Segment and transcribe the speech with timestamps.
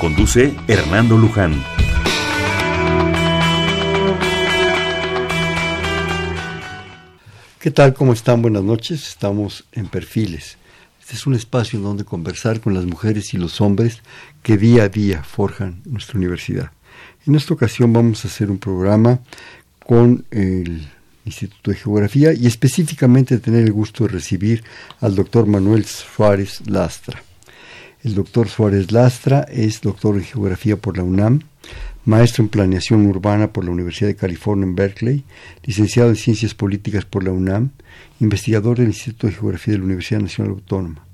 [0.00, 1.60] Conduce Hernando Luján.
[7.58, 7.94] ¿Qué tal?
[7.94, 8.40] ¿Cómo están?
[8.40, 9.08] Buenas noches.
[9.08, 10.56] Estamos en Perfiles.
[11.00, 14.02] Este es un espacio en donde conversar con las mujeres y los hombres
[14.44, 16.70] que día a día forjan nuestra universidad.
[17.26, 19.18] En esta ocasión vamos a hacer un programa
[19.84, 20.86] con el
[21.24, 24.62] Instituto de Geografía y específicamente tener el gusto de recibir
[25.00, 27.27] al doctor Manuel Suárez Lastra.
[28.04, 31.40] El doctor Suárez Lastra es doctor en Geografía por la UNAM,
[32.04, 35.24] maestro en Planeación Urbana por la Universidad de California en Berkeley,
[35.64, 37.70] licenciado en Ciencias Políticas por la UNAM,
[38.20, 41.04] investigador del Instituto de Geografía de la Universidad Nacional Autónoma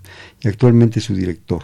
[0.42, 1.62] y actualmente su director.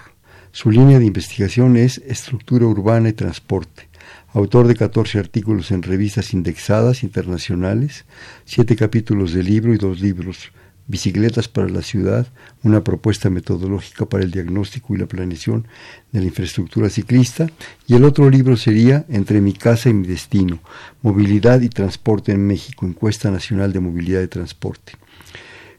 [0.53, 3.89] Su línea de investigación es Estructura Urbana y Transporte.
[4.33, 8.07] Autor de 14 artículos en revistas indexadas internacionales,
[8.47, 10.51] siete capítulos de libro y dos libros
[10.91, 12.27] Bicicletas para la Ciudad,
[12.65, 15.69] una propuesta metodológica para el diagnóstico y la planeación
[16.11, 17.47] de la infraestructura ciclista,
[17.87, 20.59] y el otro libro sería Entre mi casa y mi destino,
[21.03, 24.95] Movilidad y Transporte en México, Encuesta Nacional de Movilidad y Transporte.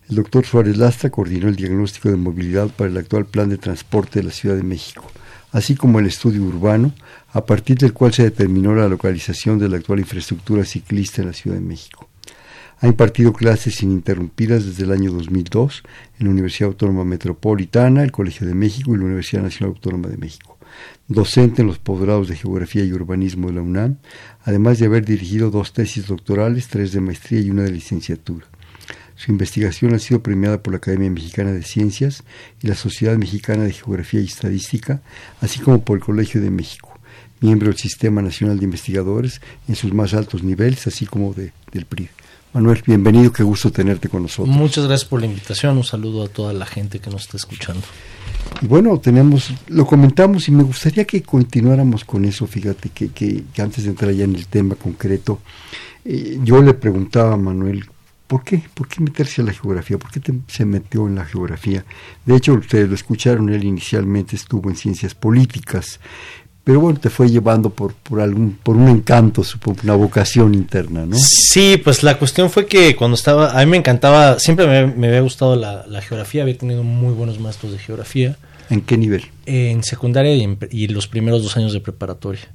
[0.10, 4.20] El doctor Suárez Lastra coordinó el diagnóstico de movilidad para el actual plan de transporte
[4.20, 5.12] de la Ciudad de México,
[5.52, 6.94] así como el estudio urbano,
[7.34, 11.34] a partir del cual se determinó la localización de la actual infraestructura ciclista en la
[11.34, 12.11] Ciudad de México.
[12.84, 15.84] Ha impartido clases ininterrumpidas desde el año 2002
[16.18, 20.18] en la Universidad Autónoma Metropolitana, el Colegio de México y la Universidad Nacional Autónoma de
[20.18, 20.58] México.
[21.08, 23.98] Docente en los posgrados de Geografía y Urbanismo de la UNAM,
[24.46, 28.48] además de haber dirigido dos tesis doctorales, tres de maestría y una de licenciatura.
[29.14, 32.24] Su investigación ha sido premiada por la Academia Mexicana de Ciencias
[32.64, 35.04] y la Sociedad Mexicana de Geografía y Estadística,
[35.40, 37.00] así como por el Colegio de México,
[37.42, 41.86] miembro del Sistema Nacional de Investigadores en sus más altos niveles, así como de, del
[41.86, 42.10] PRI.
[42.54, 44.54] Manuel, bienvenido, qué gusto tenerte con nosotros.
[44.54, 47.82] Muchas gracias por la invitación, un saludo a toda la gente que nos está escuchando.
[48.62, 53.46] Y bueno, tenemos, lo comentamos y me gustaría que continuáramos con eso, fíjate, que, que,
[53.62, 55.40] antes de entrar ya en el tema concreto,
[56.04, 57.86] eh, yo le preguntaba a Manuel,
[58.28, 58.62] ¿por qué?
[58.74, 59.98] ¿Por qué meterse a la geografía?
[59.98, 61.86] ¿Por qué se metió en la geografía?
[62.26, 66.02] De hecho, ustedes lo escucharon, él inicialmente estuvo en ciencias políticas,
[66.64, 71.06] pero bueno, te fue llevando por, por algún, por un encanto, supongo, una vocación interna,
[71.06, 71.18] ¿no?
[71.18, 75.22] Sí, pues la cuestión fue que cuando estaba, a mí me encantaba, siempre me, había
[75.22, 78.38] gustado la, geografía, había tenido muy buenos maestros de geografía.
[78.70, 79.26] ¿En qué nivel?
[79.46, 82.48] En secundaria y, en, y los primeros dos años de preparatoria.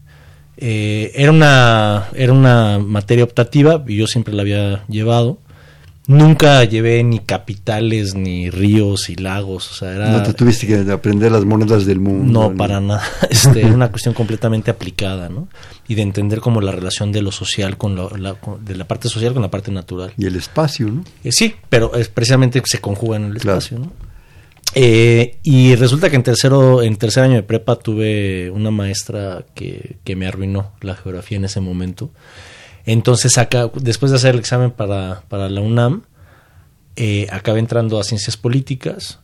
[0.57, 5.39] Eh, era, una, era una materia optativa y yo siempre la había llevado.
[6.09, 9.71] Nunca llevé ni capitales, ni ríos y lagos.
[9.73, 12.49] O sea, era, no te tuviste que aprender las monedas del mundo.
[12.51, 13.03] No, para nada.
[13.31, 15.49] Este, era una cuestión completamente aplicada, ¿no?
[15.89, 19.33] Y de entender como la relación de lo social con, la, de la parte social
[19.33, 20.13] con la parte natural.
[20.17, 21.05] Y el espacio, ¿no?
[21.25, 23.93] Eh, sí, pero es precisamente se conjuga en el espacio, ¿no?
[24.75, 29.97] Eh, y resulta que en tercero, en tercer año de prepa tuve una maestra que,
[30.05, 32.11] que me arruinó la geografía en ese momento
[32.87, 36.03] entonces, acá, después de hacer el examen para, para la UNAM,
[36.95, 39.19] eh, acabé entrando a ciencias políticas.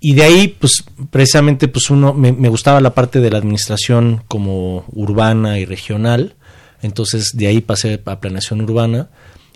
[0.00, 4.84] Y de ahí, pues, precisamente, pues uno, me, gustaba la parte de la administración como
[4.92, 6.36] urbana y regional.
[6.82, 9.08] Entonces, de ahí pasé a planeación urbana.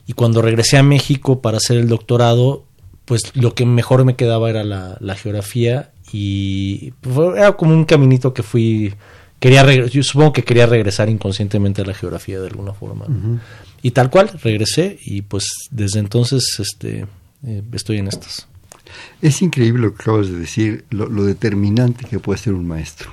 [0.07, 2.65] Y cuando regresé a México para hacer el doctorado,
[3.05, 5.93] pues lo que mejor me quedaba era la, geografía.
[6.13, 8.95] Y pues, era como un caminito que fui
[9.45, 13.05] quería yo supongo que quería regresar inconscientemente a la geografía de alguna forma.
[13.83, 17.05] Y tal cual, regresé y pues desde entonces este,
[17.47, 18.49] eh, estoy en estas.
[19.21, 23.11] Es increíble lo que acabas de decir, lo, determinante que puede ser un maestro,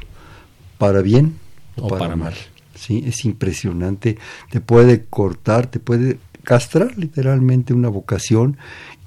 [0.78, 1.38] para bien
[1.76, 2.34] o, para, mal.
[2.76, 3.04] ¿sí?
[3.06, 4.18] Es impresionante,
[4.52, 8.56] te puede cortar, te puede castrar literalmente una vocación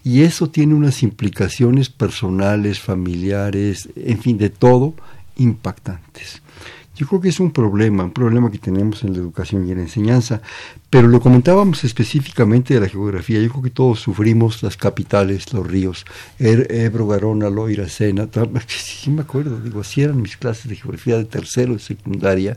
[0.02, 4.92] y eso tiene unas implicaciones personales, familiares, en fin, de todo,
[5.38, 6.42] impactantes.
[6.96, 9.78] Yo creo que es un problema, un problema que tenemos en la educación y en
[9.78, 10.40] la enseñanza,
[10.90, 13.40] pero lo comentábamos específicamente de la geografía.
[13.40, 16.04] Yo creo que todos sufrimos las capitales, los ríos,
[16.38, 18.28] er, Ebro, Garona, Loira, Sena.
[18.68, 22.56] Sí me acuerdo, digo, así eran mis clases de geografía de tercero, de secundaria,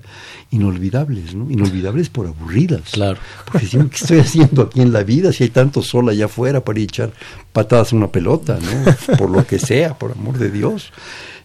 [0.51, 1.49] inolvidables, ¿no?
[1.49, 2.91] Inolvidables por aburridas.
[2.91, 3.19] Claro.
[3.45, 6.63] Porque decimos, ¿qué estoy haciendo aquí en la vida si hay tanto sol allá afuera
[6.63, 7.11] para echar
[7.51, 9.17] patadas a una pelota, ¿no?
[9.17, 10.91] Por lo que sea, por amor de Dios.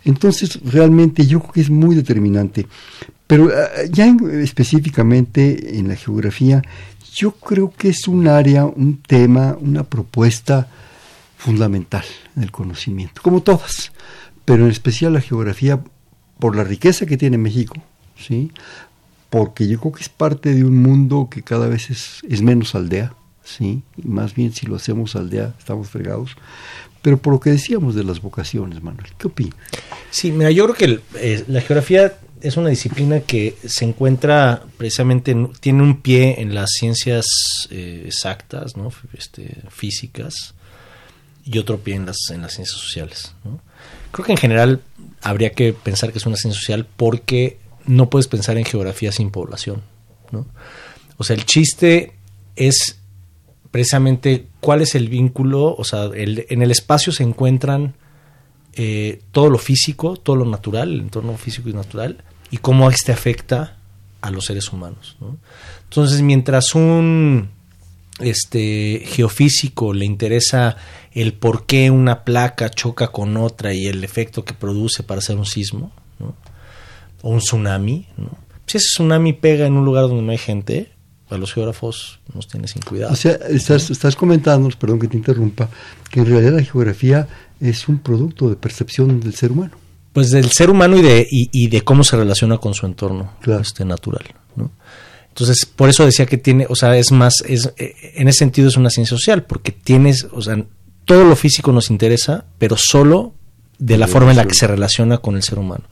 [0.05, 2.67] Entonces, realmente yo creo que es muy determinante.
[3.27, 6.63] Pero ah, ya específicamente en la geografía,
[7.15, 10.69] yo creo que es un área, un tema, una propuesta
[11.37, 12.05] fundamental
[12.37, 13.93] en el conocimiento, como todas,
[14.45, 15.83] pero en especial la geografía
[16.39, 17.75] por la riqueza que tiene México,
[18.17, 18.53] ¿sí?
[19.33, 23.15] porque yo creo que es parte de un mundo que cada vez es, menos aldea,
[23.43, 23.83] ¿sí?
[24.05, 26.37] Más bien si lo hacemos aldea estamos fregados.
[27.03, 29.57] Pero por lo que decíamos de las vocaciones, Manuel, ¿qué opinas?
[30.11, 35.37] Sí, mira, yo creo que eh, la geografía es una disciplina que se encuentra precisamente,
[35.61, 37.27] tiene un pie en las ciencias
[37.71, 38.93] eh, exactas, ¿no?
[39.17, 40.55] este, físicas,
[41.45, 43.35] y otro pie en las, en las ciencias sociales.
[44.13, 44.81] Creo que en general
[45.23, 49.31] habría que pensar que es una ciencia social porque no puedes pensar en geografía sin
[49.31, 49.83] población.
[50.31, 50.47] ¿no?
[51.17, 52.13] O sea, el chiste
[52.57, 52.99] es
[53.73, 57.95] precisamente cuál es el vínculo, o sea, en el espacio se encuentran
[58.75, 63.11] eh, todo lo físico, todo lo natural, el entorno físico y natural, y cómo este
[63.11, 63.79] afecta
[64.21, 65.17] a los seres humanos.
[65.85, 67.51] Entonces, mientras un
[68.21, 70.77] este geofísico le interesa
[71.13, 75.37] el por qué una placa choca con otra y el efecto que produce para hacer
[75.37, 75.93] un sismo,
[77.23, 78.07] o un tsunami.
[78.17, 78.37] ¿no?
[78.67, 80.92] Si ese tsunami pega en un lugar donde no hay gente,
[81.33, 83.13] a los geógrafos nos tiene sin cuidado.
[83.13, 85.69] O sea, estás, estás comentando, perdón que te interrumpa,
[86.11, 87.27] que en realidad la geografía
[87.61, 89.73] es un producto de percepción del ser humano.
[90.13, 93.85] Pues del ser humano y de, y, de cómo se relaciona con su entorno este,
[93.87, 94.25] natural.
[94.57, 94.71] ¿no?
[95.29, 98.69] Entonces, por eso decía que tiene, o sea, es más, es, eh, en ese sentido
[98.69, 100.63] es una ciencia social, porque tienes, o sea,
[101.07, 103.33] todo lo físico nos interesa, pero solo
[103.85, 105.83] de la forma en la que se relaciona con el ser humano.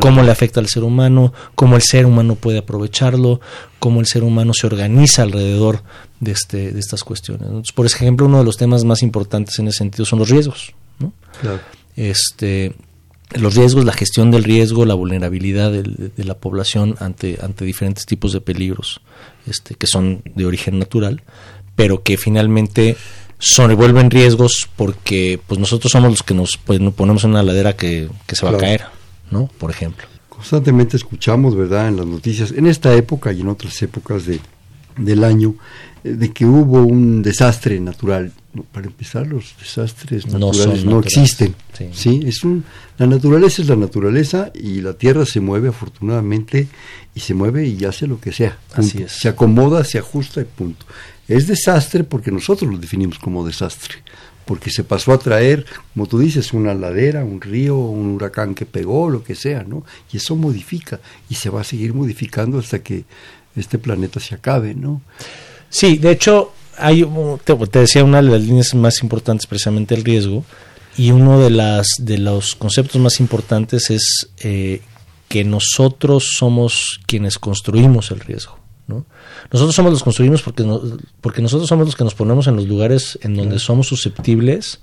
[0.00, 3.40] Cómo le afecta al ser humano, cómo el ser humano puede aprovecharlo,
[3.78, 5.84] cómo el ser humano se organiza alrededor
[6.18, 7.70] de, este, de estas cuestiones.
[7.72, 10.74] por ejemplo, uno de los temas más importantes en ese sentido son los riesgos.
[11.94, 12.74] Este,
[13.34, 18.32] los riesgos, la gestión del riesgo, la vulnerabilidad de, la población ante, ante diferentes tipos
[18.32, 19.02] de peligros
[19.46, 21.22] este, que son de origen natural,
[21.76, 22.96] pero que finalmente
[23.38, 27.76] son vuelven riesgos porque pues nosotros somos los que nos, pues, ponemos en una ladera
[27.76, 28.84] que, se va a caer,
[29.30, 29.48] ¿no?
[29.58, 30.06] Por ejemplo.
[30.28, 34.40] Constantemente escuchamos, ¿verdad?, en las noticias, en esta época y en otras épocas de,
[34.96, 35.54] del año,
[36.04, 38.32] eh, de que hubo un desastre natural.
[38.72, 41.54] Para empezar, los desastres naturales no, existen.
[41.92, 42.22] Sí.
[42.24, 42.64] Es un,
[42.96, 46.66] la naturaleza es la naturaleza y la tierra se mueve afortunadamente
[47.14, 48.56] y se mueve y hace lo que sea.
[48.72, 49.12] Así es.
[49.12, 50.86] Se acomoda, se ajusta y punto.
[51.28, 53.96] Es desastre porque nosotros lo definimos como desastre,
[54.44, 58.66] porque se pasó a traer, como tú dices, una ladera, un río, un huracán que
[58.66, 59.84] pegó, lo que sea, ¿no?
[60.12, 63.04] Y eso modifica y se va a seguir modificando hasta que
[63.56, 65.02] este planeta se acabe, ¿no?
[65.68, 67.04] Sí, de hecho, hay,
[67.44, 70.44] te, decía, una de las líneas más importantes precisamente el riesgo,
[70.96, 74.80] y uno de, las, de los conceptos más importantes es eh,
[75.28, 78.65] que nosotros somos quienes construimos el riesgo.
[78.86, 79.04] ¿No?
[79.50, 80.64] Nosotros somos los construimos porque,
[81.20, 84.80] porque nosotros somos los que nos ponemos en los lugares en donde somos susceptibles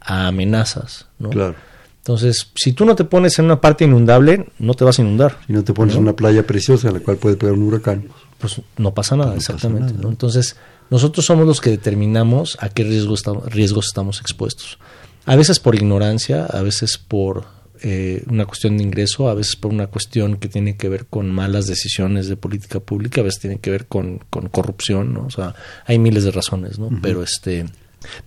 [0.00, 1.06] a amenazas.
[1.18, 1.30] ¿no?
[1.30, 1.54] Claro.
[1.98, 5.38] Entonces, si tú no te pones en una parte inundable, no te vas a inundar.
[5.46, 8.08] Si no te pones en una playa preciosa en la cual puede pegar un huracán.
[8.38, 9.94] Pues no pasa nada, exactamente.
[10.02, 10.56] Entonces,
[10.90, 14.78] nosotros somos los que determinamos a qué riesgos estamos expuestos.
[15.26, 17.44] A veces por ignorancia, a veces por
[17.84, 21.30] eh, una cuestión de ingreso, a veces por una cuestión que tiene que ver con
[21.30, 25.26] malas decisiones de política pública, a veces tiene que ver con, corrupción, ¿no?
[25.26, 25.54] O sea,
[25.86, 26.90] hay miles de razones, ¿no?
[27.02, 27.66] Pero este,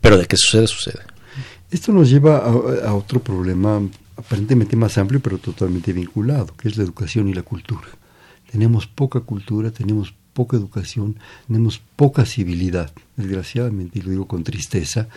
[0.02, 1.00] pero de que sucede, sucede.
[1.72, 3.82] Esto nos lleva a, otro problema
[4.18, 7.88] aparentemente más amplio, pero totalmente vinculado, que es la educación y la cultura.
[8.52, 15.08] Tenemos poca cultura, tenemos poca educación, tenemos poca civilidad, desgraciadamente, y lo digo con tristeza,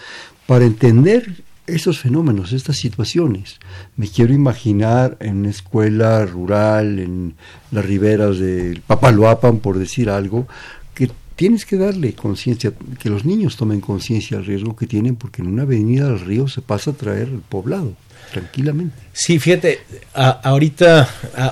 [0.46, 3.58] para entender esos fenómenos, estas situaciones.
[3.96, 7.34] Me quiero imaginar en una escuela rural, en
[7.70, 10.48] las riberas del Papaloapan, por decir algo,
[10.94, 15.42] que tienes que darle conciencia, que los niños tomen conciencia del riesgo que tienen, porque
[15.42, 17.94] en una avenida del río se pasa a traer el poblado,
[18.32, 18.96] tranquilamente.
[19.12, 19.78] Sí, fíjate,
[20.14, 21.08] ahorita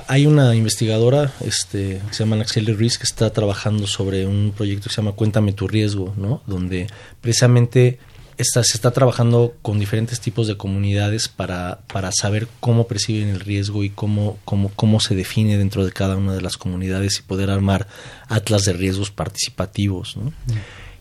[0.07, 4.89] hay una investigadora, este, que se llama Axel Ruiz, que está trabajando sobre un proyecto
[4.89, 6.41] que se llama Cuéntame tu riesgo, ¿no?
[6.47, 6.87] Donde
[7.21, 7.99] precisamente
[8.45, 13.83] se está trabajando con diferentes tipos de comunidades para, para saber cómo perciben el riesgo
[13.83, 17.49] y cómo, cómo, cómo se define dentro de cada una de las comunidades y poder
[17.49, 17.87] armar
[18.27, 20.17] atlas de riesgos participativos.
[20.17, 20.31] ¿no?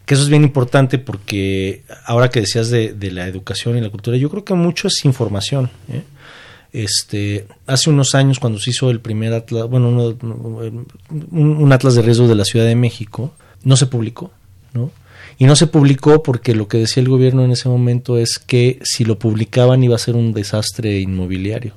[0.06, 3.90] Que eso es bien importante porque ahora que decías de, de, la educación y la
[3.90, 5.70] cultura, yo creo que mucho es información.
[5.92, 6.04] ¿eh?
[6.72, 10.86] Este, hace unos años cuando se hizo el primer atlas, bueno, un,
[11.30, 14.30] un atlas de riesgos de la Ciudad de México, no se publicó.
[15.38, 18.78] Y no se publicó porque lo que decía el gobierno en ese momento es que
[18.82, 21.74] si lo publicaban iba a ser un desastre inmobiliario.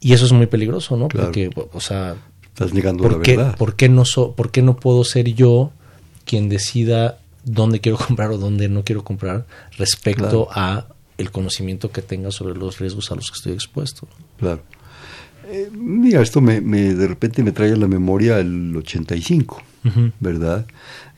[0.00, 1.08] Y eso es muy peligroso, ¿no?
[1.08, 2.16] Porque, o sea...
[2.42, 3.56] Estás negando ¿por la qué, verdad.
[3.56, 5.72] ¿por qué, no so, ¿Por qué no puedo ser yo
[6.24, 9.46] quien decida dónde quiero comprar o dónde no quiero comprar
[9.78, 10.86] respecto a
[11.18, 14.06] el conocimiento que tenga sobre los riesgos a los que estoy expuesto?
[14.38, 14.62] Claro.
[15.48, 19.62] Eh, mira, esto me, me, de repente me trae a la memoria el 85,
[20.18, 20.66] ¿verdad?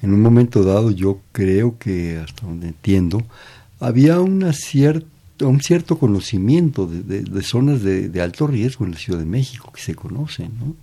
[0.02, 3.22] En un momento dado yo creo que, hasta donde entiendo,
[3.80, 4.52] había una
[5.40, 9.80] un cierto conocimiento de, de, zonas de, alto riesgo en la Ciudad de México que
[9.80, 10.74] se conocen, ¿no?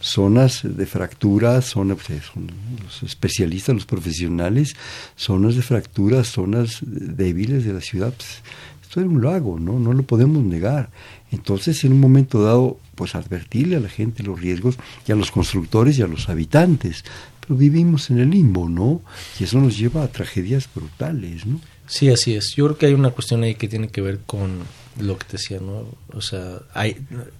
[0.00, 2.50] Zonas de fracturas, zonas, pues, son
[2.82, 4.74] los especialistas, los profesionales,
[5.16, 8.12] zonas de fracturas, zonas débiles de la ciudad.
[8.16, 8.42] Pues,
[8.82, 9.78] esto era un lago, ¿no?
[9.78, 10.90] No lo podemos negar.
[11.30, 15.30] Entonces, en un momento dado, pues advertirle a la gente los riesgos y a los
[15.30, 17.04] constructores y a los habitantes.
[17.54, 19.02] Vivimos en el limbo, ¿no?
[19.38, 21.60] Y eso nos lleva a tragedias brutales, ¿no?
[21.86, 22.54] Sí, así es.
[22.54, 24.60] Yo creo que hay una cuestión ahí que tiene que ver con
[25.00, 25.86] lo que te decía, ¿no?
[26.14, 26.96] O sea, hay,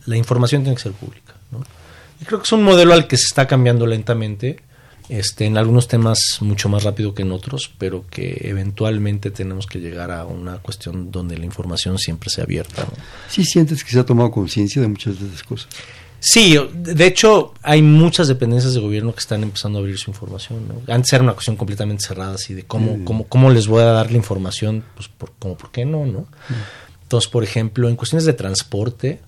[0.07, 1.63] la información tiene que ser pública, ¿no?
[2.21, 4.61] Y creo que es un modelo al que se está cambiando lentamente,
[5.09, 9.81] este, en algunos temas mucho más rápido que en otros, pero que eventualmente tenemos que
[9.81, 12.83] llegar a una cuestión donde la información siempre sea abierta.
[12.83, 12.93] ¿no?
[13.29, 15.69] ¿Sí sientes que se ha tomado conciencia de muchas de esas cosas?
[16.21, 20.69] Sí, de hecho hay muchas dependencias de gobierno que están empezando a abrir su información.
[20.69, 20.95] ¿no?
[20.95, 23.03] Antes era una cuestión completamente cerrada, así de cómo, sí.
[23.05, 26.27] cómo, cómo les voy a dar la información, pues por, como por qué no, ¿no?
[27.03, 29.21] Entonces, por ejemplo, en cuestiones de transporte,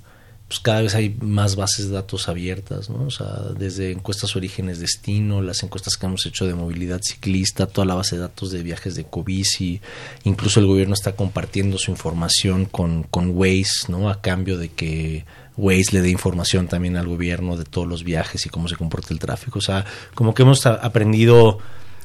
[0.53, 3.05] pues cada vez hay más bases de datos abiertas, ¿no?
[3.07, 3.27] O sea,
[3.59, 8.17] desde encuestas orígenes destino, las encuestas que hemos hecho de movilidad ciclista, toda la base
[8.17, 9.81] de datos de viajes de Covici,
[10.25, 14.11] incluso el gobierno está compartiendo su información con, con Waze, ¿no?
[14.11, 15.25] A cambio de que
[15.57, 19.13] Waze le dé información también al gobierno de todos los viajes y cómo se comporta
[19.13, 19.59] el tráfico.
[19.59, 21.59] O sea, como que hemos aprendido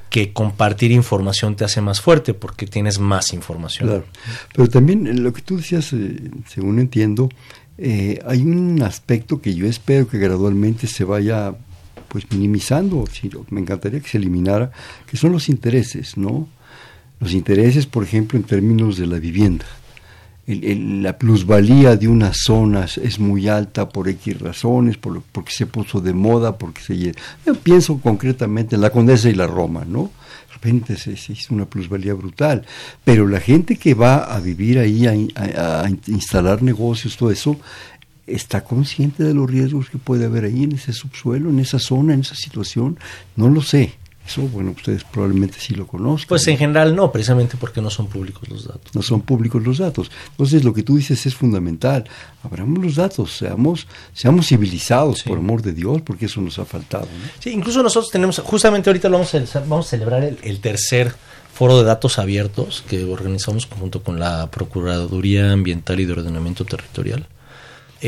[0.09, 3.89] que compartir información te hace más fuerte porque tienes más información.
[3.89, 4.05] Claro.
[4.53, 7.29] Pero también lo que tú decías, eh, según entiendo,
[7.77, 11.55] eh, hay un aspecto que yo espero que gradualmente se vaya
[12.07, 14.71] pues minimizando, sí, me encantaría que se eliminara,
[15.05, 16.47] que son los intereses, ¿no?
[17.19, 19.65] Los intereses, por ejemplo, en términos de la vivienda.
[20.47, 25.65] El, la plusvalía de unas zonas es muy alta por X razones, por, porque se
[25.65, 26.97] puso de moda, porque se...
[27.45, 30.03] Yo pienso concretamente en la Condesa y la Roma, ¿no?
[30.47, 31.17] De repente se,
[31.49, 32.65] una plusvalía brutal,
[33.03, 37.59] pero la gente que va a vivir ahí, a, a instalar negocios, todo eso,
[38.25, 42.13] está consciente de los riesgos que puede haber ahí en ese subsuelo, en esa zona,
[42.13, 42.97] en esa situación,
[43.35, 43.93] no lo sé.
[44.27, 46.27] Eso, bueno, ustedes probablemente sí lo conozcan.
[46.27, 48.93] Pues en general no, precisamente porque no son públicos los datos.
[48.93, 50.11] No son públicos los datos.
[50.31, 52.03] Entonces lo que tú dices es fundamental.
[52.43, 55.29] Abramos los datos, seamos, seamos civilizados, sí.
[55.29, 57.05] por amor de Dios, porque eso nos ha faltado.
[57.05, 57.29] ¿no?
[57.39, 61.15] Sí, incluso nosotros tenemos, justamente ahorita lo vamos a, vamos a celebrar el, el tercer
[61.53, 67.25] foro de datos abiertos que organizamos junto con la Procuraduría Ambiental y de Ordenamiento Territorial.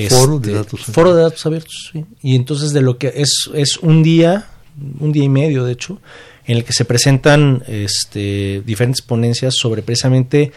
[0.09, 0.93] Foro este, de datos abiertos.
[0.93, 2.05] Foro de datos abiertos, sí.
[2.21, 4.48] Y entonces de lo que es, es un día
[4.99, 5.99] un día y medio, de hecho,
[6.45, 10.51] en el que se presentan este, diferentes ponencias sobre precisamente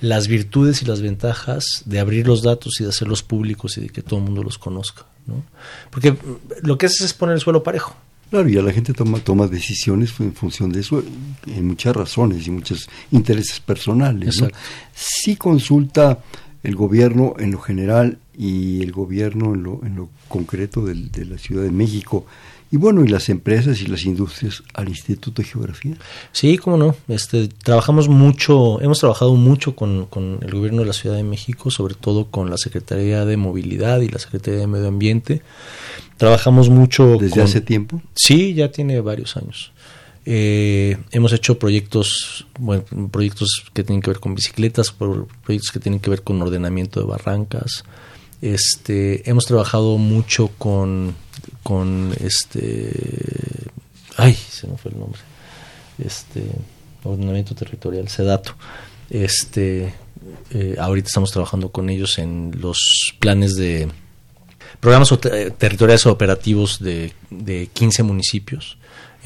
[0.00, 3.88] las virtudes y las ventajas de abrir los datos y de hacerlos públicos y de
[3.88, 5.06] que todo el mundo los conozca.
[5.26, 5.44] ¿no?
[5.90, 6.16] Porque
[6.62, 7.96] lo que hace es poner el suelo parejo.
[8.30, 11.02] Claro, y la gente toma, toma decisiones en función de eso,
[11.46, 14.40] en muchas razones y muchos intereses personales.
[14.40, 14.48] ¿no?
[14.94, 16.18] Sí consulta
[16.64, 21.38] el gobierno en lo general y el gobierno en lo, en lo concreto de la
[21.38, 22.26] Ciudad de México
[22.70, 25.96] y bueno, y las empresas y las industrias al Instituto de Geografía.
[26.32, 26.96] Sí, cómo no.
[27.08, 31.70] Este, trabajamos mucho, hemos trabajado mucho con, con, el gobierno de la Ciudad de México,
[31.70, 35.42] sobre todo con la Secretaría de Movilidad y la Secretaría de Medio Ambiente.
[36.16, 37.16] Trabajamos mucho.
[37.20, 38.02] ¿Desde con, hace tiempo?
[38.14, 39.72] Sí, ya tiene varios años.
[40.24, 42.82] Eh, hemos hecho proyectos, bueno,
[43.12, 47.06] proyectos que tienen que ver con bicicletas, proyectos que tienen que ver con ordenamiento de
[47.06, 47.84] barrancas.
[48.42, 51.14] Este, hemos trabajado mucho con
[51.62, 52.90] con este
[54.16, 55.20] ay se me fue el nombre
[55.98, 56.42] este
[57.04, 58.54] ordenamiento territorial sedato.
[59.10, 59.94] Este
[60.50, 63.88] eh, ahorita estamos trabajando con ellos en los planes de
[64.80, 65.08] programas
[65.58, 68.76] territoriales operativos de, de 15 municipios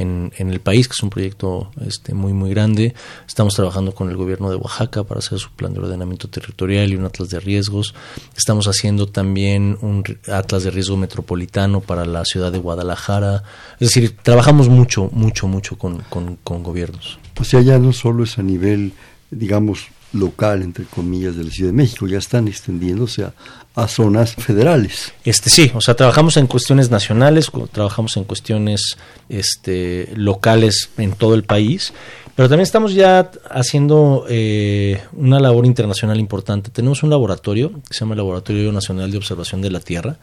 [0.00, 2.94] en, el país, que es un proyecto este, muy, muy grande.
[3.26, 6.96] Estamos trabajando con el gobierno de Oaxaca para hacer su plan de ordenamiento territorial y
[6.96, 7.94] un atlas de riesgos.
[8.36, 13.42] Estamos haciendo también un atlas de riesgo metropolitano para la ciudad de Guadalajara.
[13.78, 17.18] Es decir, trabajamos mucho, mucho, mucho con, con, con gobiernos.
[17.38, 18.92] O sea, ya no solo es a nivel,
[19.30, 23.32] digamos, local, entre comillas, de la Ciudad de México, ya están extendiéndose a,
[23.74, 25.12] a, zonas federales.
[25.24, 28.96] Este sí, o sea, trabajamos en cuestiones nacionales, trabajamos en cuestiones
[29.28, 31.92] este, locales en todo el país
[32.34, 36.70] Pero también estamos ya haciendo eh, una labor internacional importante.
[36.70, 40.16] Tenemos un laboratorio que se llama el Laboratorio Nacional de Observación de la Tierra.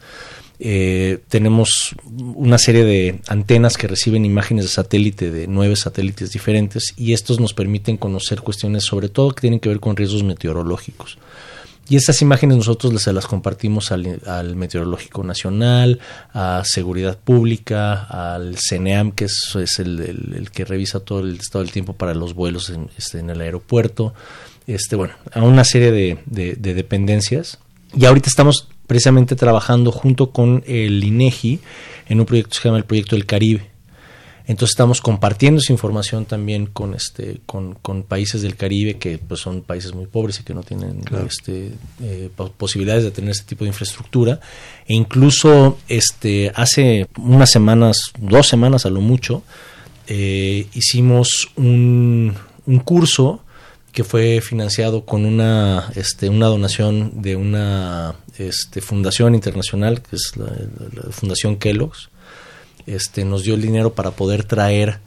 [0.60, 6.94] Eh, tenemos una serie de antenas que reciben imágenes de satélite de nueve satélites diferentes
[6.96, 11.18] y estos nos permiten conocer cuestiones sobre todo que tienen que ver con riesgos meteorológicos.
[11.90, 16.00] Y estas imágenes nosotros se las compartimos al, Meteorológico Nacional,
[16.34, 21.94] a Seguridad Pública, al CENEAM, que es, el, que revisa todo el estado del tiempo
[21.94, 24.12] para los vuelos en, este, en el aeropuerto,
[24.66, 27.58] este, bueno, a una serie de dependencias.
[27.96, 31.60] Y ahorita estamos precisamente trabajando junto con el INEGI
[32.08, 33.78] en un proyecto que se llama el Proyecto del Caribe.
[34.46, 37.76] Entonces estamos compartiendo esa información también con este con,
[38.08, 42.30] países del Caribe que pues son países muy pobres y que no tienen este, eh,
[42.56, 44.40] posibilidades de tener este tipo de infraestructura.
[44.86, 49.42] E incluso este hace unas semanas dos semanas a lo mucho
[50.06, 53.42] eh, hicimos un, un curso
[53.92, 60.32] que fue financiado con una este, una donación de una este, fundación internacional que es
[60.36, 60.48] la
[61.10, 62.08] Fundación Kellogg's
[62.86, 64.98] este, nos dio el dinero para poder traer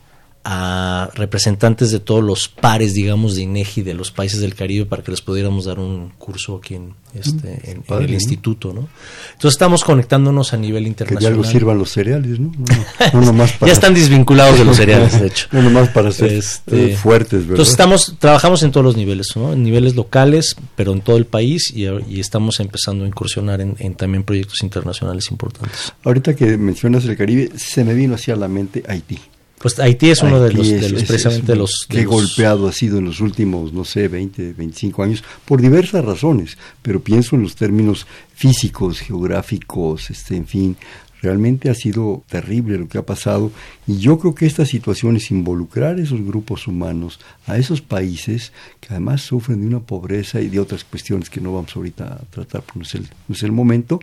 [0.44, 5.04] a representantes de todos los pares, digamos, de INEGI de los países del Caribe para
[5.04, 8.90] que les pudiéramos dar un curso aquí en, este, mm, en, el instituto, ¿no?
[9.34, 11.20] Entonces estamos conectándonos a nivel internacional.
[11.20, 12.52] Que ya algo sirvan los cereales, ¿no?
[13.14, 13.70] no, nomás para...
[13.70, 15.48] ya están desvinculados de los cereales, de hecho.
[15.52, 16.96] No nomás para ser este...
[16.96, 17.52] fuertes, ¿verdad?
[17.52, 19.54] Entonces estamos, trabajamos en todos los niveles, ¿no?
[19.54, 21.86] En niveles locales, pero en todo el país y,
[22.20, 25.94] estamos empezando a incursionar en, en, también proyectos internacionales importantes.
[26.04, 29.20] Ahorita que mencionas el Caribe, se me vino hacia la mente Haití.
[29.62, 31.86] Pues Haití es uno de, los, de los, precisamente los...
[31.88, 36.58] Qué golpeado ha sido en los últimos, no sé, 20, 25 años, por diversas razones,
[36.82, 40.78] pero pienso en los términos físicos, geográficos, este, en fin,
[41.22, 43.52] realmente ha sido terrible lo que ha pasado
[43.86, 48.52] y yo creo que esta situación es involucrar a esos grupos humanos, a esos países
[48.80, 52.26] que además sufren de una pobreza y de otras cuestiones que no vamos ahorita a
[52.32, 54.00] tratar porque no es el, no es el momento,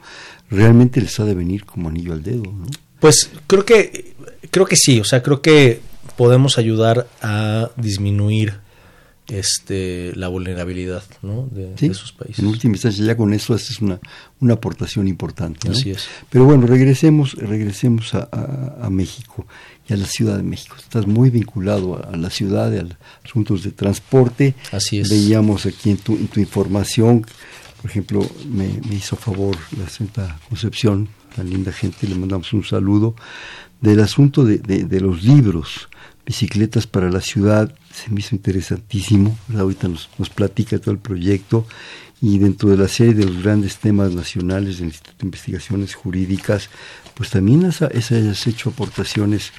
[0.49, 2.45] realmente les ha de venir como anillo al dedo.
[2.45, 2.67] ¿no?
[3.01, 4.15] Pues creo que
[4.51, 5.81] creo que sí, o sea, creo que
[6.17, 8.61] podemos ayudar a disminuir
[9.29, 11.49] este la vulnerabilidad ¿no?
[11.51, 12.39] de, esos países.
[12.39, 14.01] En última instancia, ya con eso es una,
[14.41, 15.69] una aportación importante.
[15.69, 16.09] Así es.
[16.31, 19.47] Pero bueno, regresemos, regresemos a, México
[19.87, 20.77] y a la Ciudad de México.
[20.79, 22.87] Estás muy vinculado a, la ciudad, a
[23.25, 24.55] asuntos de transporte.
[24.73, 25.11] Así es.
[25.11, 27.27] Veíamos aquí en tu, en tu información,
[27.83, 32.65] por ejemplo, me, me hizo favor la Santa Concepción, la linda gente, le mandamos un
[32.65, 33.15] saludo
[33.81, 35.89] del asunto de, de, los libros,
[36.27, 41.67] Bicicletas para la Ciudad, se me hizo interesantísimo, ahorita nos, nos platica todo el proyecto
[42.21, 46.69] y dentro de la serie de los grandes temas nacionales del Instituto de Investigaciones Jurídicas,
[47.15, 49.53] pues también has, has hecho aportaciones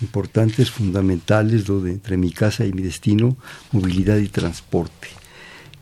[0.00, 3.36] importantes, fundamentales, lo de entre mi casa y mi destino,
[3.70, 5.08] movilidad y transporte.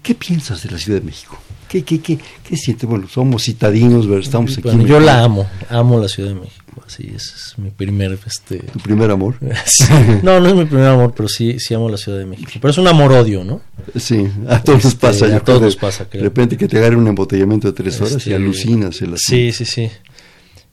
[0.03, 1.39] ¿Qué piensas de la Ciudad de México?
[1.69, 2.89] ¿Qué, qué, qué, qué sientes?
[2.89, 4.25] Bueno, somos citadinos, ¿verdad?
[4.25, 4.85] estamos aquí.
[4.85, 6.65] yo la amo, amo la Ciudad de México.
[6.87, 8.19] Así es, mi primer...
[8.27, 8.59] Este...
[8.59, 9.37] ¿Tu primer amor?
[10.23, 12.51] no, no es mi primer amor, pero sí, sí amo la Ciudad de México.
[12.55, 13.61] Pero es un amor-odio, ¿no?
[13.97, 15.37] Sí, a todos nos este, pasa.
[15.37, 16.23] a todos nos pasa, creo.
[16.23, 19.01] De repente que te agarre un embotellamiento de tres horas y este, alucinas.
[19.03, 19.91] El sí, sí, sí.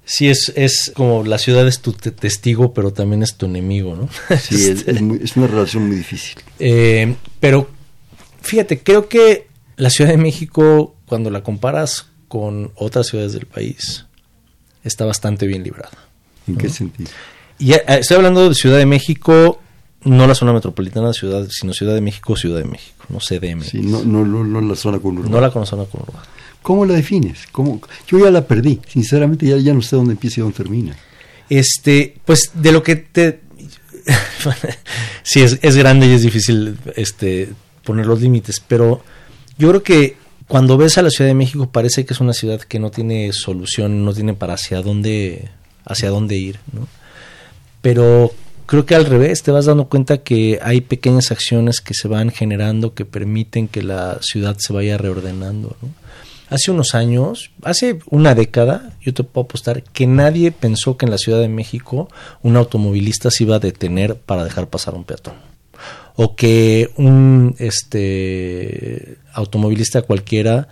[0.06, 4.10] Sí, es, es como la ciudad es tu testigo, pero también es tu enemigo, ¿no?
[4.40, 6.38] Sí, es, es, una relación muy difícil.
[6.60, 7.70] Eh, pero
[8.42, 14.07] fíjate, creo que la Ciudad de México, cuando la comparas con otras ciudades del país,
[14.88, 15.98] está bastante bien librada.
[16.48, 17.10] ¿En qué sentido?
[17.60, 19.60] Y eh, estoy hablando de Ciudad de México,
[20.04, 23.64] no la zona metropolitana de ciudad, sino Ciudad de México, Ciudad de México, no CDM.
[23.64, 25.32] Sí, no, no, no, la zona conurbada.
[25.32, 26.26] No la zona conurbada.
[26.62, 27.48] ¿Cómo la defines?
[27.52, 27.82] ¿Cómo?
[28.08, 30.96] Yo ya la perdí, sinceramente ya, ya no sé dónde empieza y dónde termina.
[31.50, 33.42] Este, pues de lo que te...
[35.24, 37.50] sí, es, es grande y es difícil este,
[37.84, 39.02] poner los límites, pero
[39.58, 42.62] yo creo que cuando ves a la Ciudad de México parece que es una ciudad
[42.62, 45.50] que no tiene solución, no tiene para hacia dónde,
[45.86, 46.88] hacia dónde ir, ¿no?
[47.82, 48.32] Pero
[48.66, 52.32] creo que al revés, te vas dando cuenta que hay pequeñas acciones que se van
[52.32, 55.76] generando que permiten que la ciudad se vaya reordenando.
[56.50, 61.12] Hace unos años, hace una década, yo te puedo apostar que nadie pensó que en
[61.12, 62.08] la Ciudad de México
[62.42, 65.36] un automovilista se iba a detener para dejar pasar un peatón
[66.18, 70.68] o que un este automovilista cualquiera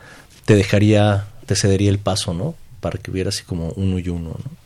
[0.45, 2.55] te dejaría, te cedería el paso, ¿no?
[2.81, 4.65] Para que hubiera así como uno y uno, ¿no?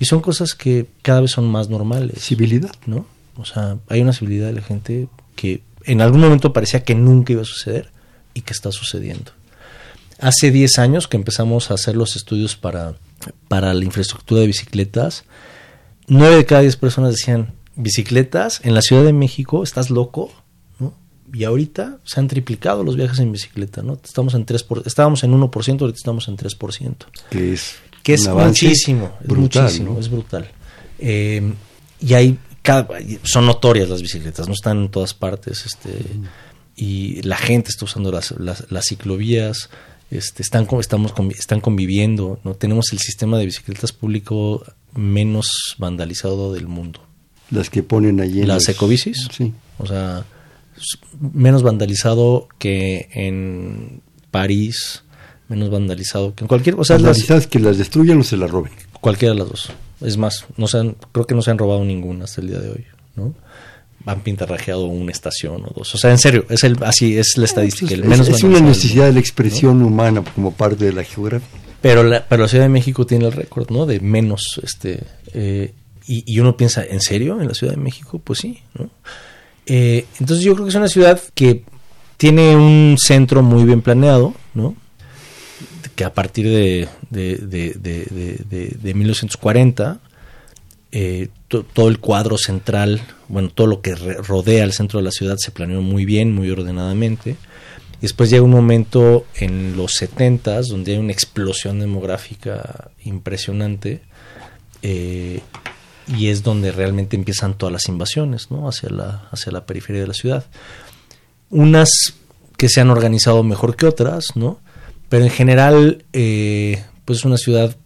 [0.00, 2.22] Y son cosas que cada vez son más normales.
[2.22, 2.74] Civilidad.
[2.86, 3.06] ¿No?
[3.36, 7.32] O sea, hay una civilidad de la gente que en algún momento parecía que nunca
[7.32, 7.90] iba a suceder
[8.34, 9.32] y que está sucediendo.
[10.20, 12.94] Hace 10 años que empezamos a hacer los estudios para,
[13.46, 15.24] para la infraestructura de bicicletas,
[16.08, 20.32] 9 de cada 10 personas decían, bicicletas en la Ciudad de México, estás loco.
[21.32, 23.98] Y ahorita se han triplicado los viajes en bicicleta, ¿no?
[24.02, 26.96] Estamos en 3 por, estábamos en 1%, ahorita estamos en 3%.
[27.30, 30.50] Que es que es muchísimo, es muchísimo, es brutal.
[30.98, 31.52] Eh,
[32.00, 32.38] y hay
[33.22, 36.04] son notorias las bicicletas, no están en todas partes, este
[36.76, 39.68] y la gente está usando las, las, ciclovías,
[40.12, 42.54] este, están, estamos, están conviviendo, ¿no?
[42.54, 44.64] Tenemos el sistema de bicicletas público
[44.94, 47.00] menos vandalizado del mundo.
[47.50, 49.26] Las que ponen allí en Las ecobicis.
[49.36, 49.52] Sí.
[49.78, 50.24] O sea,
[51.20, 55.04] menos vandalizado que en París,
[55.48, 56.76] menos vandalizado que en cualquier...
[56.78, 58.72] O sea, las, que las destruyan o se las roben.
[59.00, 59.72] Cualquiera de las dos.
[60.00, 62.70] Es más, no se creo que no se han robado ninguna hasta el día de
[62.70, 62.84] hoy,
[63.16, 63.34] ¿no?
[64.06, 65.94] han pintarrajeado una estación o dos.
[65.94, 67.92] O sea, en serio, es el así es la estadística.
[67.92, 71.46] El menos es, una necesidad de la expresión humana como parte de la geografía.
[71.80, 73.86] Pero la, pero la Ciudad de México tiene el récord, ¿no?
[73.86, 75.74] De menos, este, eh,
[76.06, 77.38] y, uno piensa, ¿en serio?
[77.40, 78.18] ¿En la Ciudad de México?
[78.18, 78.88] Pues sí, ¿no?
[79.68, 81.62] Eh, entonces yo creo que es una ciudad que
[82.16, 84.74] tiene un centro muy bien planeado, ¿no?
[85.94, 90.00] Que a partir de, de, de, de 1940
[90.90, 95.36] eh, todo el cuadro central, bueno, todo lo que rodea el centro de la ciudad
[95.38, 97.36] se planeó muy bien, muy ordenadamente.
[98.00, 104.02] Después llega un momento en los 70 donde hay una explosión demográfica impresionante
[104.82, 105.40] eh,
[106.16, 108.68] y es donde realmente empiezan todas las invasiones ¿no?
[108.68, 110.46] hacia, la, hacia la periferia de la ciudad.
[111.50, 112.14] Unas
[112.56, 114.60] que se han organizado mejor que otras, ¿no?
[115.08, 117.76] pero en general eh, pues es una ciudad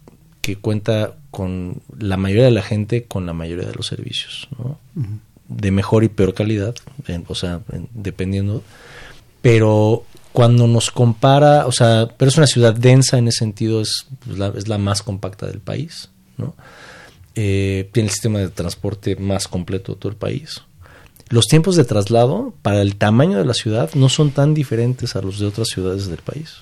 [0.41, 4.77] que cuenta con la mayoría de la gente con la mayoría de los servicios, ¿no?
[5.47, 6.75] De mejor y peor calidad,
[7.27, 7.61] o sea,
[7.93, 8.63] dependiendo.
[9.41, 14.07] Pero cuando nos compara, o sea, pero es una ciudad densa en ese sentido, es
[14.25, 16.55] pues, la, es la más compacta del país, ¿no?
[17.35, 20.61] Eh, tiene el sistema de transporte más completo de todo el país.
[21.29, 25.21] Los tiempos de traslado para el tamaño de la ciudad no son tan diferentes a
[25.21, 26.57] los de otras ciudades del país.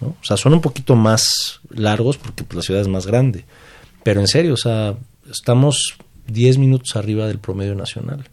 [0.00, 3.44] O sea, son un poquito más largos porque pues, la ciudad es más grande
[4.08, 4.96] pero en serio, o sea,
[5.30, 8.24] estamos 10 minutos arriba del promedio nacional,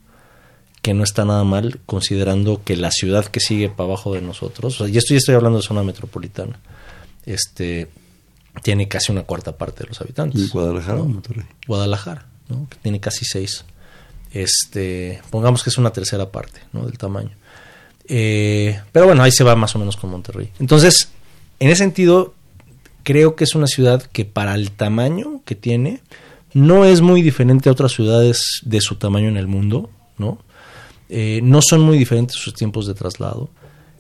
[0.82, 4.80] que no está nada mal considerando que la ciudad que sigue para abajo de nosotros,
[4.80, 6.60] o sea, y esto ya estoy hablando de zona metropolitana,
[7.26, 7.89] este
[8.62, 10.41] tiene casi una cuarta parte de los habitantes.
[10.41, 11.02] ¿Y Guadalajara
[11.68, 12.68] Guadalajara, ¿no?
[12.70, 13.65] que tiene casi seis.
[14.32, 16.86] Este, pongamos que es una tercera parte ¿no?
[16.86, 17.32] del tamaño.
[18.08, 20.52] Eh, pero bueno, ahí se va más o menos con Monterrey.
[20.60, 21.10] Entonces,
[21.60, 22.34] en ese sentido,
[23.04, 26.02] creo que es una ciudad que para el tamaño que tiene,
[26.54, 30.39] no es muy diferente a otras ciudades de su tamaño en el mundo, ¿no?
[31.10, 33.50] Eh, no son muy diferentes sus tiempos de traslado.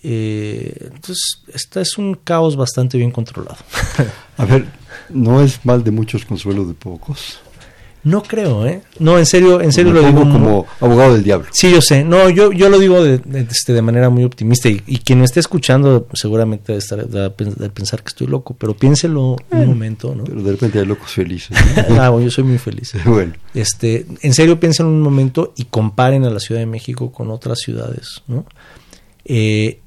[0.07, 3.57] Eh, entonces, este es un caos bastante bien controlado.
[4.37, 4.67] a ver,
[5.09, 7.39] no es mal de muchos consuelo de pocos.
[8.03, 8.83] No creo, ¿eh?
[8.99, 11.47] No, en serio, en serio lo digo como abogado del diablo.
[11.51, 12.03] Sí, yo sé.
[12.03, 15.25] No, yo, yo lo digo de, de, este, de manera muy optimista y, quien me
[15.25, 17.31] esté escuchando seguramente estar de,
[17.71, 20.23] pensar que estoy loco, pero piénselo un momento, ¿no?
[20.23, 21.57] Pero de repente hay locos felices.
[21.99, 22.93] ah, bueno, yo soy muy feliz.
[23.05, 23.33] bueno.
[23.55, 27.57] Este, en serio piensen un momento y comparen a la Ciudad de México con otras
[27.57, 28.45] ciudades, ¿no?
[29.27, 29.79] Eh,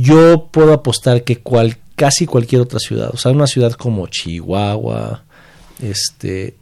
[0.00, 5.24] yo puedo apostar que cual, casi cualquier otra ciudad, o sea, una ciudad como Chihuahua,
[5.82, 6.54] este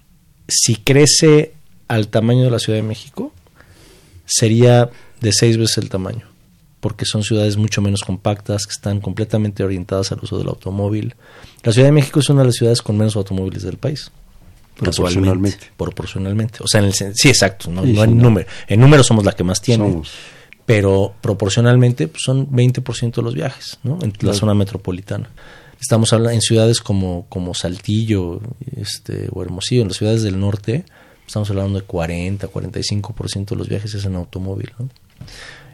[0.48, 1.52] si crece
[1.86, 3.32] al tamaño de la Ciudad de México,
[4.24, 6.26] sería de seis veces el tamaño,
[6.80, 11.14] porque son ciudades mucho menos compactas, que están completamente orientadas al uso del automóvil.
[11.62, 14.10] La Ciudad de México es una de las ciudades con menos automóviles del país.
[14.76, 15.72] Proporcionalmente.
[15.76, 16.58] Proporcionalmente.
[16.62, 17.70] O sea, en el, sí, exacto.
[17.70, 18.48] No, en, número.
[18.66, 20.02] en número somos la que más tiene.
[20.66, 23.98] Pero proporcionalmente pues, son 20% de los viajes ¿no?
[24.02, 25.30] en la zona metropolitana.
[25.80, 28.40] Estamos hablando en ciudades como, como Saltillo
[28.76, 30.84] este, o Hermosillo, en las ciudades del norte,
[31.26, 34.72] estamos hablando de 40, 45% de los viajes es en automóvil.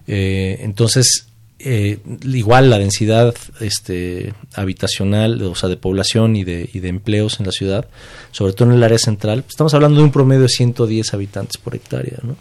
[0.07, 1.29] Eh, entonces,
[1.59, 7.39] eh, igual la densidad este, habitacional, o sea, de población y de, y de empleos
[7.39, 7.89] en la ciudad,
[8.33, 11.75] sobre todo en el área central, estamos hablando de un promedio de 110 habitantes por
[11.75, 12.19] hectárea.
[12.23, 12.37] ¿no?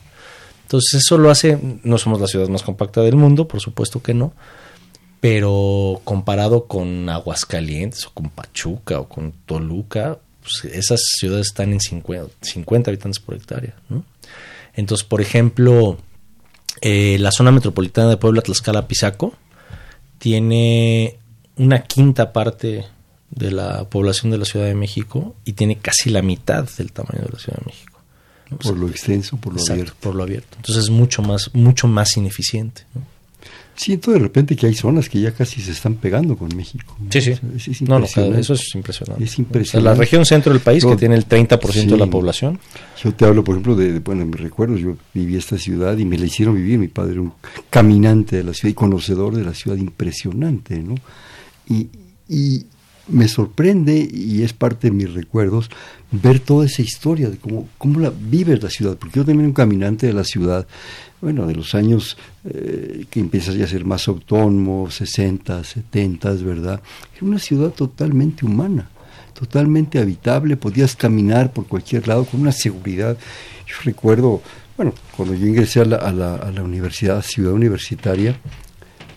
[0.72, 4.14] Entonces, eso lo hace, no somos la ciudad más compacta del mundo, por supuesto que
[4.14, 4.32] no,
[5.20, 11.82] pero comparado con Aguascalientes o con Pachuca o con Toluca, pues esas ciudades están en
[11.82, 13.76] 50, habitantes por hectárea.
[14.74, 15.98] Entonces, por ejemplo,
[16.80, 19.34] eh, la zona metropolitana de Puebla, Tlaxcala, Pizaco,
[20.20, 21.20] tiene
[21.58, 22.86] una quinta parte
[23.30, 27.26] de la población de la Ciudad de México y tiene casi la mitad del tamaño
[27.26, 27.91] de la Ciudad de México.
[28.58, 29.94] Por lo extenso, por lo abierto.
[30.00, 30.58] Por lo abierto.
[30.58, 32.84] Entonces es mucho más, mucho más ineficiente.
[33.76, 36.96] Siento de repente que hay zonas que ya casi se están pegando con México.
[37.10, 37.32] Sí, sí.
[37.32, 39.24] Es, no, no, eso es impresionante.
[39.24, 39.90] Es impresionante.
[39.90, 42.60] la región centro del país, que tiene el 30% de la población.
[43.02, 46.18] Yo te hablo, por ejemplo, de, bueno, me recuerdo, yo viví esta ciudad y me
[46.18, 46.78] la hicieron vivir.
[46.78, 47.34] Mi padre era un
[47.70, 50.96] caminante de la ciudad y conocedor de la ciudad impresionante, ¿no?
[51.68, 51.88] Y,
[52.28, 52.66] y
[53.12, 55.70] me sorprende, y es parte de mis recuerdos,
[56.12, 59.54] ver toda esa historia de cómo, cómo la vives la ciudad, porque yo también un
[59.54, 60.68] caminante de la ciudad,
[61.22, 66.82] bueno, de los años eh, que empiezas ya a ser más autónomo, 60, 70, ¿verdad?
[67.16, 68.90] Era una ciudad totalmente humana,
[69.34, 73.18] totalmente habitable, podías caminar por cualquier lado con una seguridad.
[73.68, 74.42] Yo recuerdo,
[74.76, 78.38] bueno, cuando yo ingresé a la, a la, a la universidad, ciudad universitaria,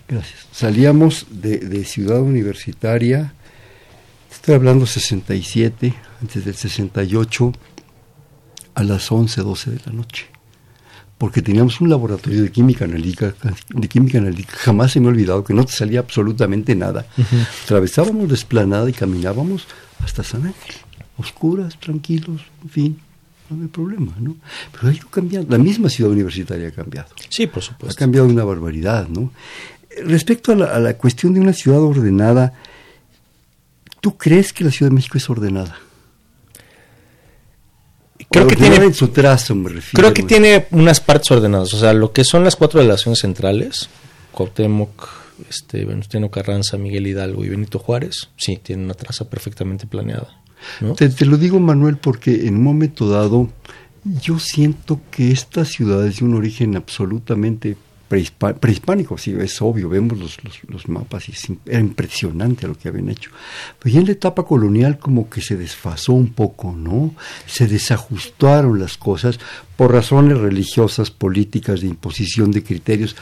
[0.07, 3.33] gracias, salíamos de, de ciudad universitaria,
[4.45, 7.51] estoy hablando 67, antes del 68,
[8.75, 10.27] a las 11, 12 de la noche
[11.17, 13.33] porque teníamos un laboratorio de química analítica,
[13.69, 17.07] de química analítica, jamás se me ha olvidado que no te salía absolutamente nada.
[17.63, 19.65] Atravesábamos la esplanada y caminábamos
[20.03, 20.75] hasta San Ángel,
[21.17, 22.99] oscuras, tranquilos, en fin,
[23.49, 24.35] no hay problema, ¿no?
[24.73, 27.09] Pero ha ido cambiando, la misma ciudad universitaria ha cambiado.
[27.29, 27.97] Sí, por supuesto.
[27.97, 29.31] Ha cambiado una barbaridad, ¿no?
[30.05, 32.53] Respecto a la, a la cuestión de una ciudad ordenada,
[34.05, 35.79] ¿tú crees que la Ciudad de México es ordenada?
[38.29, 41.73] creo que tiene su trazo me refiero creo que tiene unas partes ordenadas.
[41.73, 43.89] O sea lo que son las cuatro relaciones centrales
[44.31, 45.09] Cuauhtémoc
[45.49, 50.39] este Venustiano Carranza Miguel Hidalgo y Benito Juárez sí tienen una traza perfectamente planeada
[50.95, 53.49] te, te, lo digo Manuel porque en un momento dado
[54.03, 57.75] yo siento que esta ciudad es de un origen absolutamente
[58.07, 61.33] prehispánico, sí, es obvio, vemos los, los, los, mapas y
[61.65, 63.31] era impresionante lo que habían hecho.
[63.79, 67.15] Pero ya en la etapa colonial como que se desfasó un poco, ¿no?
[67.47, 69.39] Se desajustaron las cosas
[69.75, 73.15] por razones religiosas, políticas, de imposición de criterios,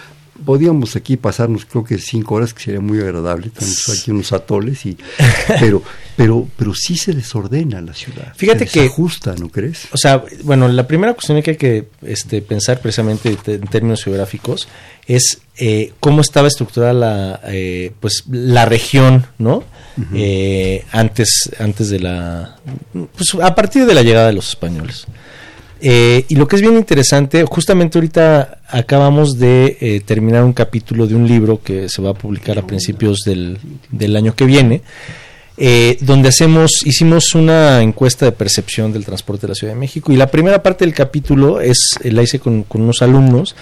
[0.46, 4.86] podíamos aquí pasarnos creo que cinco horas que sería muy agradable tenemos aquí unos atoles
[4.86, 4.98] y
[5.60, 5.84] pero
[6.16, 8.34] pero pero sí se desordena la ciudad.
[8.36, 11.88] Fíjate se que ajusta no crees o sea bueno la primera cuestión que hay que
[12.02, 14.68] este, pensar precisamente en términos geográficos
[15.08, 19.64] es eh, cómo estaba estructurada la eh, pues la región no
[20.16, 22.58] eh, antes antes de la
[22.94, 25.06] pues a partir de la llegada de los españoles
[25.86, 31.08] eh, y lo que es bien interesante, justamente ahorita acabamos de eh, terminar un capítulo
[31.08, 33.58] de un libro que se va a publicar a principios del,
[33.92, 34.82] del año que viene,
[35.58, 40.14] eh, donde hacemos, hicimos una encuesta de percepción del transporte de la Ciudad de México
[40.14, 43.54] y la primera parte del capítulo es, la hice con, con unos alumnos,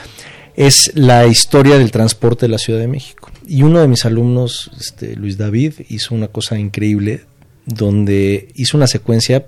[0.56, 3.32] es la historia del transporte de la Ciudad de México.
[3.48, 7.22] Y uno de mis alumnos, este, Luis David, hizo una cosa increíble
[7.66, 9.48] donde hizo una secuencia,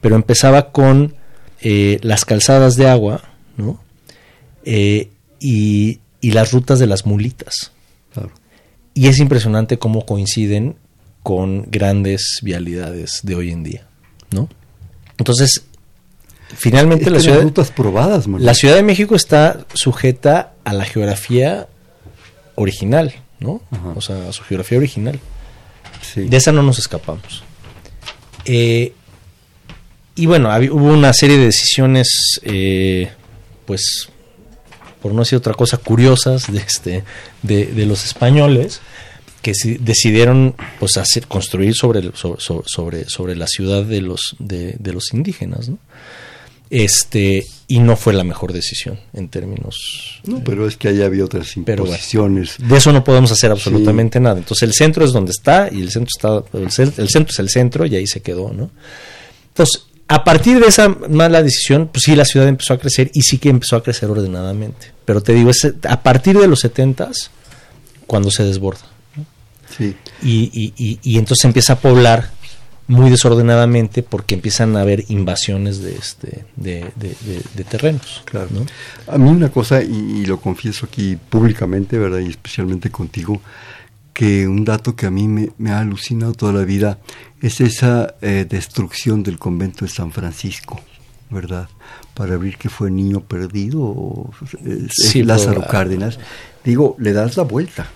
[0.00, 1.14] pero empezaba con
[1.60, 3.22] eh, las calzadas de agua
[3.56, 3.80] ¿no?
[4.64, 7.72] Eh, y, y, las rutas de las mulitas.
[8.12, 8.30] Claro.
[8.94, 10.76] Y es impresionante cómo coinciden
[11.22, 13.86] con grandes vialidades de hoy en día.
[14.30, 14.48] ¿no?
[15.16, 15.64] Entonces,
[16.54, 21.68] finalmente es la ciudad, rutas probadas, la ciudad de México está sujeta a la geografía
[22.54, 23.62] original, ¿no?
[23.70, 23.90] Ajá.
[23.96, 25.18] O sea, a su geografía original.
[26.02, 26.22] Sí.
[26.28, 27.42] De esa no nos escapamos.
[28.44, 28.92] Eh,
[30.18, 33.10] y bueno, había, hubo una serie de decisiones, eh,
[33.64, 34.08] pues,
[35.00, 37.04] por no decir otra cosa, curiosas de, este,
[37.42, 38.80] de, de los españoles
[39.42, 44.92] que decidieron pues hacer construir sobre, sobre, sobre, sobre la ciudad de los, de, de,
[44.92, 45.78] los indígenas, ¿no?
[46.70, 50.20] Este, y no fue la mejor decisión en términos.
[50.24, 52.56] No, pero es que ahí había otras imposiciones.
[52.58, 54.22] Bueno, de eso no podemos hacer absolutamente sí.
[54.22, 54.38] nada.
[54.38, 57.86] Entonces el centro es donde está y el centro está, el centro es el centro
[57.86, 58.70] y ahí se quedó, ¿no?
[59.48, 63.22] Entonces, a partir de esa mala decisión, pues sí, la ciudad empezó a crecer y
[63.22, 64.92] sí que empezó a crecer ordenadamente.
[65.04, 67.30] Pero te digo, es a partir de los setentas
[68.06, 68.86] cuando se desborda.
[69.76, 69.94] Sí.
[70.22, 72.30] Y, y, y, y, entonces empieza a poblar
[72.88, 78.22] muy desordenadamente porque empiezan a haber invasiones de este de, de, de, de terrenos.
[78.24, 78.48] Claro.
[78.50, 78.66] ¿no?
[79.06, 82.20] A mí una cosa, y, lo confieso aquí públicamente, ¿verdad?
[82.20, 83.42] Y especialmente contigo,
[84.18, 86.98] que un dato que a mí me, me ha alucinado toda la vida
[87.40, 90.80] es esa eh, destrucción del convento de San Francisco,
[91.30, 91.68] ¿verdad?
[92.14, 94.32] Para abrir que fue niño perdido o
[94.66, 96.18] eh, sí, Lázaro pero, Cárdenas.
[96.64, 97.86] Digo, le das la vuelta.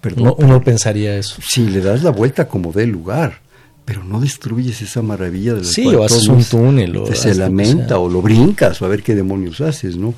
[0.00, 1.40] Perdón, uno, pensaría eso.
[1.44, 3.44] Sí, le das la vuelta como de lugar
[3.84, 7.88] pero no destruyes esa maravilla de la sí, o haces un túnel o se lamenta
[7.88, 7.98] sea.
[8.00, 10.12] o lo brincas o a ver qué demonios haces, ¿no?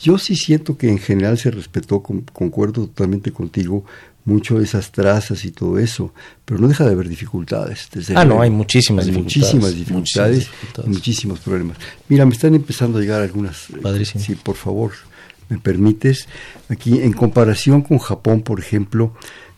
[0.00, 3.84] Yo sí siento que en general se respetó, con, concuerdo totalmente contigo,
[4.28, 6.12] mucho esas trazas y todo eso,
[6.44, 7.88] pero no deja de haber dificultades.
[7.92, 9.54] Desde ah, no, hay muchísimas hay dificultades.
[9.54, 10.50] Muchísimas dificultades,
[10.86, 11.78] y muchísimos problemas.
[12.08, 13.66] Mira, me están empezando a llegar algunas.
[13.82, 14.22] Padrísimo.
[14.22, 14.92] Sí, por favor,
[15.48, 16.28] me permites,
[16.68, 19.14] aquí en comparación con Japón, por ejemplo,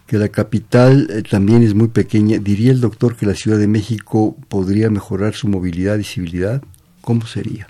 [0.06, 3.66] que la capital eh, también es muy pequeña, diría el doctor que la Ciudad de
[3.66, 6.62] México podría mejorar su movilidad y civilidad.
[7.00, 7.66] ¿Cómo sería?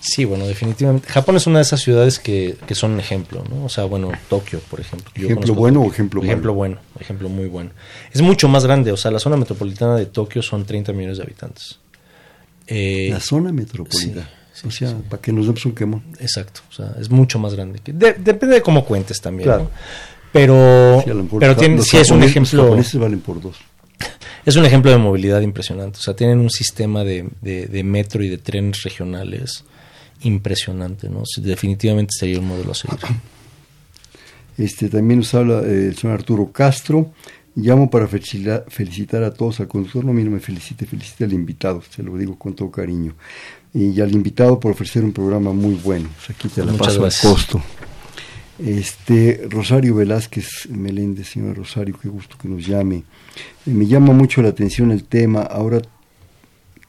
[0.00, 1.08] Sí, bueno, definitivamente.
[1.08, 3.64] Japón es una de esas ciudades que, que son un ejemplo, ¿no?
[3.64, 5.10] O sea, bueno, Tokio, por ejemplo.
[5.14, 6.30] ¿Ejemplo bueno o ejemplo malo?
[6.32, 7.70] Ejemplo bueno, ejemplo muy bueno.
[8.12, 11.24] Es mucho más grande, o sea, la zona metropolitana de Tokio son 30 millones de
[11.24, 11.78] habitantes.
[12.66, 14.28] Eh, la zona metropolitana.
[14.64, 16.02] o sea, para que nos demos un quemón.
[16.18, 17.80] Exacto, o sea, es mucho más grande.
[17.84, 19.70] depende de cómo cuentes también, claro.
[20.32, 21.02] Pero,
[21.40, 22.58] pero tiene, sí es un ejemplo.
[22.58, 23.56] Los japoneses valen por dos.
[24.44, 25.98] Es un ejemplo de movilidad impresionante.
[25.98, 29.64] O sea, tienen un sistema de, de metro y de trenes regionales
[30.22, 31.22] impresionante, ¿no?
[31.38, 32.98] Definitivamente sería un modelo a seguir.
[34.58, 37.12] Este, también nos habla eh, el señor Arturo Castro.
[37.56, 42.02] Llamo para felicitar a todos al conductor, no, mire, me felicite, felicite al invitado, se
[42.02, 43.14] lo digo con todo cariño.
[43.72, 46.10] Y al invitado por ofrecer un programa muy bueno.
[46.28, 47.62] aquí te la paso al costo.
[48.58, 53.04] Este, Rosario Velázquez Meléndez, señor Rosario, qué gusto que nos llame.
[53.66, 55.42] Me llama mucho la atención el tema.
[55.42, 55.82] Ahora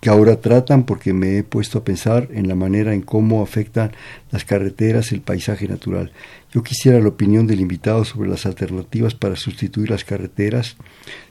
[0.02, 3.92] que ahora tratan porque me he puesto a pensar en la manera en cómo afectan
[4.32, 6.12] las carreteras el paisaje natural.
[6.52, 10.76] Yo quisiera la opinión del invitado sobre las alternativas para sustituir las carreteras,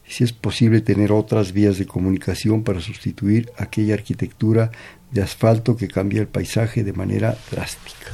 [0.06, 4.70] si es posible tener otras vías de comunicación para sustituir aquella arquitectura
[5.10, 8.12] de asfalto que cambia el paisaje de manera drástica.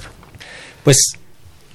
[0.82, 1.18] Pues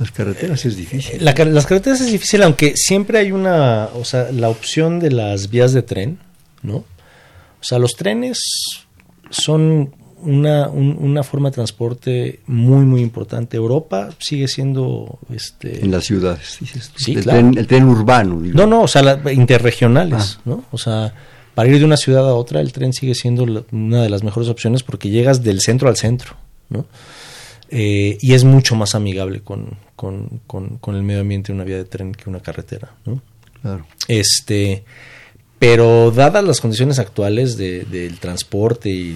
[0.01, 1.23] las carreteras es difícil.
[1.23, 5.73] las carreteras es difícil, aunque siempre hay una, o sea, la opción de las vías
[5.73, 6.17] de tren,
[6.63, 6.77] ¿no?
[6.77, 8.39] O sea, los trenes
[9.29, 13.57] son una, una forma de transporte muy, muy importante.
[13.57, 15.19] Europa sigue siendo...
[15.31, 16.57] Este, en las ciudades,
[16.95, 18.41] Sí, el, tren, el tren urbano.
[18.41, 20.41] No, no, o sea, interregionales, ah.
[20.45, 20.65] ¿no?
[20.71, 21.13] O sea,
[21.53, 24.49] para ir de una ciudad a otra, el tren sigue siendo una de las mejores
[24.49, 26.37] opciones porque llegas del centro al centro,
[26.69, 26.87] ¿no?
[27.71, 31.77] Eh, y es mucho más amigable con, con, con, con, el medio ambiente una vía
[31.77, 33.21] de tren que una carretera, ¿no?
[33.61, 33.87] Claro.
[34.07, 34.83] Este...
[35.61, 39.15] Pero dadas las condiciones actuales de, del transporte y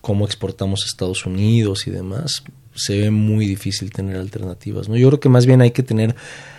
[0.00, 2.42] cómo exportamos a Estados Unidos y demás,
[2.74, 4.88] se ve muy difícil tener alternativas.
[4.88, 4.96] ¿no?
[4.96, 6.16] Yo creo que más bien hay que tener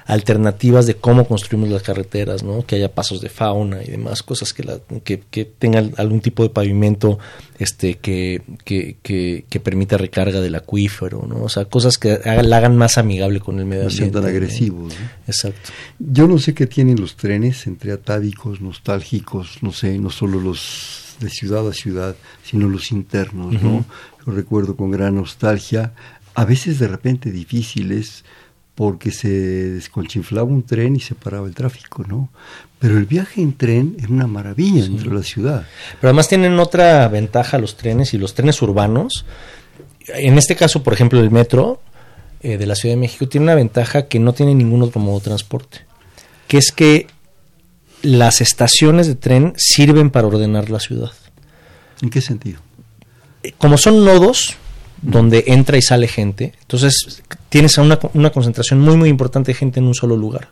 [0.07, 2.65] alternativas de cómo construimos las carreteras, ¿no?
[2.65, 6.43] que haya pasos de fauna y demás, cosas que, la, que, que tengan algún tipo
[6.43, 7.19] de pavimento
[7.59, 11.43] este, que, que, que, permita recarga del acuífero, ¿no?
[11.43, 14.05] o sea, cosas que la hagan más amigable con el medio ambiente.
[14.05, 14.93] No sean tan agresivos.
[15.27, 15.71] Exacto.
[15.99, 21.17] Yo no sé qué tienen los trenes entre atávicos, nostálgicos, no sé, no solo los
[21.19, 23.83] de ciudad a ciudad, sino los internos, ¿no?
[24.25, 25.93] Yo recuerdo con gran nostalgia,
[26.35, 28.23] a veces de repente difíciles,
[28.77, 32.29] porque se desconchinflaba un tren y se paraba el tráfico, ¿no?
[32.77, 35.65] Pero el viaje en tren es una maravilla dentro de la ciudad.
[35.99, 39.25] Pero además tienen otra ventaja los trenes y los trenes urbanos.
[40.09, 41.81] En este caso, por ejemplo, el metro
[42.41, 45.17] eh, de la Ciudad de México tiene una ventaja que no tiene ningún otro modo
[45.17, 45.79] de transporte,
[46.47, 47.07] que es que
[48.03, 51.13] las estaciones de tren sirven para ordenar la ciudad.
[52.03, 52.59] ¿En qué sentido?
[53.41, 54.55] Eh, como son nodos,
[55.01, 56.53] donde entra y sale gente.
[56.61, 60.49] Entonces tienes una, una concentración muy muy importante de gente en un solo lugar.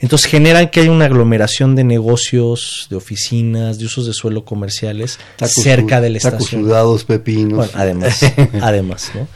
[0.00, 5.18] Entonces generan que hay una aglomeración de negocios, de oficinas, de usos de suelo comerciales
[5.44, 6.62] cerca de la estación.
[6.62, 7.70] sudados, pepinos.
[7.74, 8.20] además,
[8.62, 9.26] además, ¿no?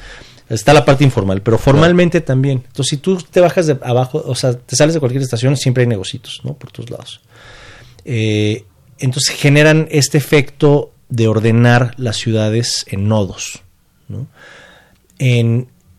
[0.48, 2.62] Está la parte informal, pero formalmente también.
[2.66, 5.82] Entonces, si tú te bajas de abajo, o sea, te sales de cualquier estación, siempre
[5.82, 6.54] hay negocios, ¿no?
[6.54, 7.20] Por todos lados.
[8.04, 8.64] Eh,
[8.98, 13.62] entonces generan este efecto de ordenar las ciudades en nodos.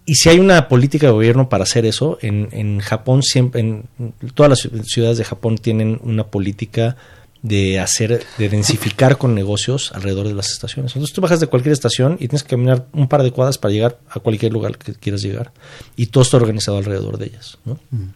[0.06, 3.86] Y si hay una política de gobierno para hacer eso, en, en Japón siempre, en
[4.34, 6.97] todas las ciudades de Japón tienen una política
[7.43, 10.95] de hacer, de densificar con negocios alrededor de las estaciones.
[10.95, 13.73] Entonces tú bajas de cualquier estación y tienes que caminar un par de cuadras para
[13.73, 15.52] llegar a cualquier lugar que quieras llegar.
[15.97, 17.58] Y todo está organizado alrededor de ellas.
[17.65, 17.78] ¿no?
[17.91, 18.13] Mm.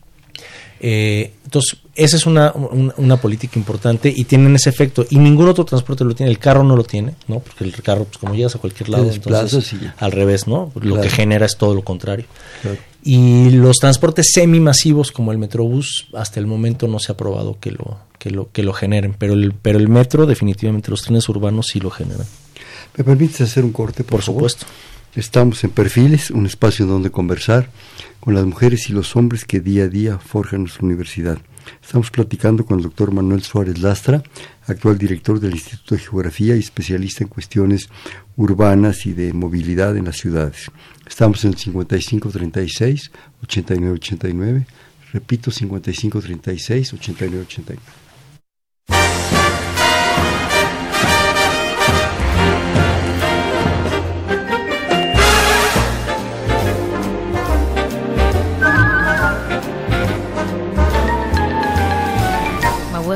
[0.80, 5.06] Eh, entonces, esa es una, una, política importante y tienen ese efecto.
[5.10, 6.32] Y ningún otro transporte lo tiene.
[6.32, 7.40] El carro no lo tiene, ¿no?
[7.40, 10.72] Porque el carro, pues como llegas a cualquier lado, entonces, al revés, ¿no?
[10.76, 12.26] Lo que genera es todo lo contrario.
[13.04, 17.72] Y los transportes semi-masivos como el Metrobús, hasta el momento no se ha probado que
[17.72, 19.16] lo, que lo, que lo generen.
[19.18, 22.28] Pero el, pero el metro, definitivamente, los trenes urbanos sí lo generan.
[22.98, 24.04] ¿Me permites hacer un corte?
[24.04, 24.66] Por, supuesto.
[25.16, 27.70] Estamos en Perfiles, un espacio donde conversar
[28.28, 31.38] con las mujeres y los hombres que día a día forjan nuestra universidad.
[31.82, 34.22] Estamos platicando con el doctor Manuel Suárez Lastra,
[34.66, 37.88] actual director del Instituto de Geografía y especialista en cuestiones
[38.36, 40.70] urbanas y de movilidad en las ciudades.
[41.08, 43.12] Estamos en 5536
[43.44, 44.68] 8989,
[45.14, 46.96] repito 5536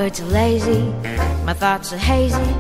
[0.01, 0.25] 8989.
[0.25, 2.55] are lazy, my thoughts are hazy.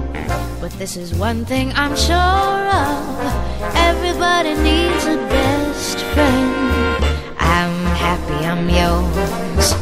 [0.61, 7.03] But this is one thing I'm sure of everybody needs a best friend.
[7.39, 9.73] I'm happy I'm yours.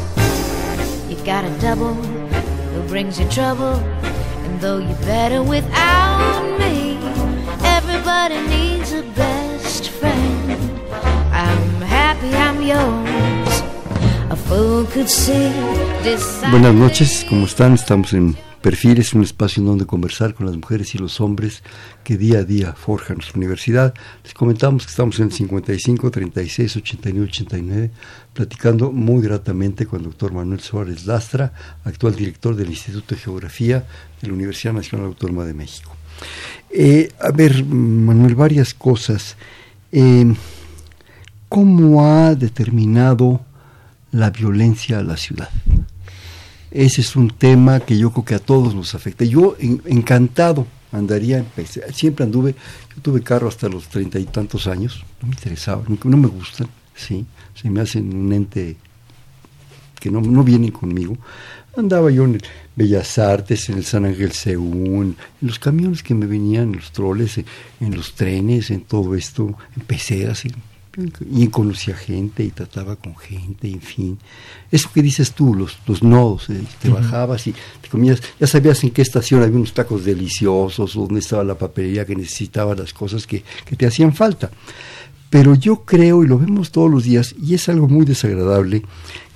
[1.10, 3.76] You've got a double who brings you trouble,
[4.46, 6.98] and though you're better without me,
[7.66, 10.52] everybody needs a best friend.
[11.34, 13.09] I'm happy I'm yours.
[16.50, 17.76] Buenas noches, ¿cómo están?
[17.76, 21.62] Estamos en Perfiles, un espacio en donde conversar con las mujeres y los hombres
[22.04, 23.94] que día a día forjan nuestra universidad.
[24.24, 27.92] Les comentamos que estamos en el 55 36 89 89,
[28.34, 33.86] platicando muy gratamente con el doctor Manuel Suárez Lastra, actual director del Instituto de Geografía
[34.20, 35.96] de la Universidad Nacional Autónoma de México.
[36.72, 39.38] Eh, a ver, Manuel, varias cosas.
[39.92, 40.34] Eh,
[41.50, 43.42] ¿Cómo ha determinado
[44.12, 45.50] la violencia a la ciudad?
[46.72, 49.26] Ese es un tema que yo creo que a todos nos afecta.
[49.26, 51.46] Yo encantado andaría,
[51.94, 52.56] siempre anduve,
[52.96, 56.68] yo tuve carro hasta los treinta y tantos años, no me interesaba, no, me gustan,
[56.96, 58.78] sí, se me hacen un ente
[60.00, 61.18] que no, no vienen conmigo.
[61.78, 62.44] Andaba yo en el
[62.76, 66.92] Bellas Artes, en el San Ángel Seún, en los camiones que me venían, en los
[66.92, 67.38] troles,
[67.80, 70.54] en, los trenes, en todo esto, en peceras, en
[71.32, 74.18] y conocía gente y trataba con gente, en fin.
[74.72, 78.84] Eso que dices tú, los, los nodos, eh, te bajabas y te comías, ya sabías
[78.84, 83.26] en qué estación había unos tacos deliciosos, dónde estaba la papelería que necesitaba las cosas
[83.28, 84.52] que, que te hacían falta.
[85.30, 88.84] Pero yo creo, y lo vemos todos los días, y es algo muy desagradable,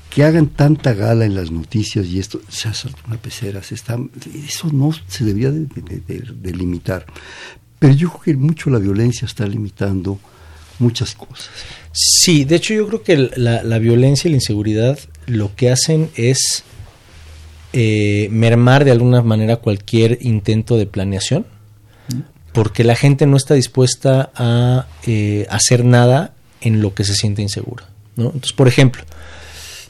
[0.09, 3.97] que hagan tanta gala en las noticias y esto, se asaltó una pecera, se está,
[4.47, 7.05] eso no se debería de, de limitar.
[7.79, 10.19] Pero yo creo que mucho la violencia está limitando
[10.79, 11.49] muchas cosas.
[11.91, 16.63] Sí, de hecho yo creo que la, violencia y la inseguridad lo que hacen es
[17.71, 21.45] eh, mermar de alguna manera cualquier intento de planeación,
[22.51, 27.41] porque la gente no está dispuesta a eh, hacer nada en lo que se siente
[27.41, 27.85] insegura.
[28.15, 29.03] Entonces, por ejemplo,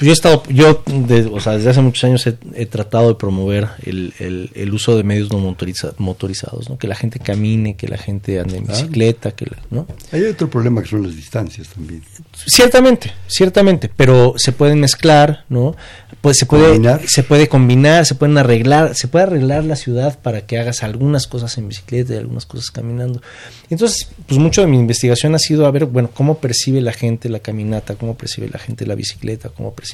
[0.04, 0.84] yo he estado, yo
[1.32, 4.14] o sea, desde hace muchos años he, tratado de promover el,
[4.54, 6.78] el, uso de medios no motorizados, ¿no?
[6.78, 9.88] que la gente camine, que la gente ande en bicicleta, que ¿no?
[10.12, 12.04] Hay otro problema que son las distancias también.
[12.46, 15.76] Ciertamente, ciertamente, pero se pueden mezclar, ¿no?
[16.22, 20.46] Pues se puede, se puede combinar, se pueden arreglar, se puede arreglar la ciudad para
[20.46, 23.22] que hagas algunas cosas en bicicleta y algunas cosas caminando.
[23.70, 27.30] Entonces, pues mucho de mi investigación ha sido a ver, bueno, cómo percibe la gente
[27.30, 29.93] la caminata, cómo percibe la gente la bicicleta, cómo percibe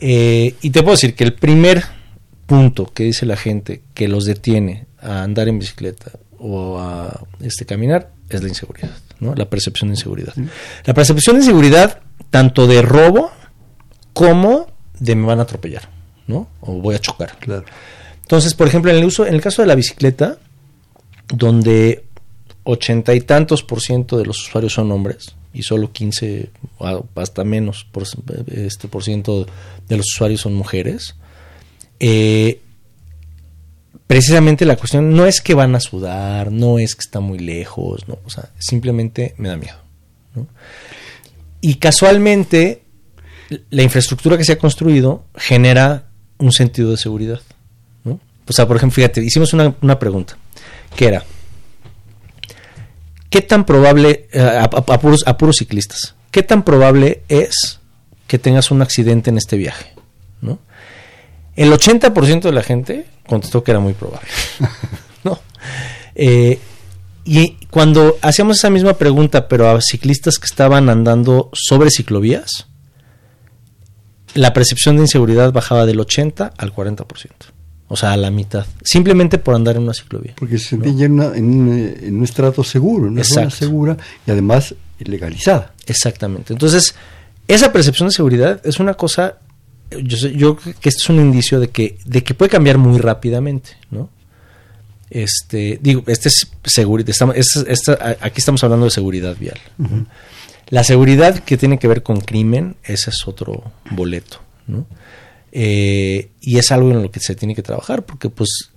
[0.00, 1.84] eh, y te puedo decir que el primer
[2.46, 7.66] punto que dice la gente que los detiene a andar en bicicleta o a este,
[7.66, 9.34] caminar es la inseguridad, ¿no?
[9.34, 10.34] la percepción de inseguridad.
[10.84, 12.00] La percepción de inseguridad
[12.30, 13.30] tanto de robo
[14.12, 14.66] como
[14.98, 15.88] de me van a atropellar,
[16.26, 16.48] ¿no?
[16.60, 17.36] O voy a chocar.
[18.22, 20.38] Entonces, por ejemplo, en el uso, en el caso de la bicicleta,
[21.28, 22.04] donde
[22.64, 26.50] ochenta y tantos por ciento de los usuarios son hombres, y solo 15,
[27.16, 28.04] hasta menos por,
[28.46, 29.46] este por ciento
[29.88, 31.16] de los usuarios son mujeres.
[31.98, 32.60] Eh,
[34.06, 38.06] precisamente la cuestión no es que van a sudar, no es que está muy lejos,
[38.06, 39.78] no, o sea, simplemente me da miedo.
[41.60, 42.82] Y casualmente
[43.70, 47.40] la infraestructura que se ha construido genera un sentido de seguridad.
[48.04, 50.38] O sea, por ejemplo, fíjate, hicimos una, una pregunta,
[50.96, 51.24] que era,
[53.30, 57.80] ¿qué tan probable, eh, a, puros, ciclistas, qué tan probable es
[58.26, 59.94] que tengas un accidente en este viaje?
[60.40, 60.58] ¿no?
[61.56, 64.28] El 80% de la gente contestó que era muy probable.
[65.24, 65.38] ¿no?
[66.14, 66.58] Eh,
[67.24, 72.68] y cuando hacíamos esa misma pregunta, pero a ciclistas que estaban andando sobre ciclovías,
[74.34, 77.04] la percepción de inseguridad bajaba del 80 al 40%.
[77.88, 78.66] O sea, a la mitad.
[78.82, 80.34] Simplemente por andar en una ciclovía.
[80.36, 85.72] Porque se sentían en, un, estrato seguro, en una zona segura y además legalizada.
[85.86, 86.52] Exactamente.
[86.52, 86.94] Entonces,
[87.46, 89.38] esa percepción de seguridad es una cosa,
[89.90, 92.98] yo, yo creo que esto es un indicio de que, de que puede cambiar muy
[92.98, 94.10] rápidamente, ¿no?
[95.10, 97.36] Este, digo, este es seguridad, estamos,
[98.20, 99.58] aquí estamos hablando de seguridad vial.
[100.68, 104.84] La seguridad que tiene que ver con crimen, ese es otro boleto, ¿no?
[105.52, 108.70] Eh, y es algo en lo que se tiene que trabajar, porque pues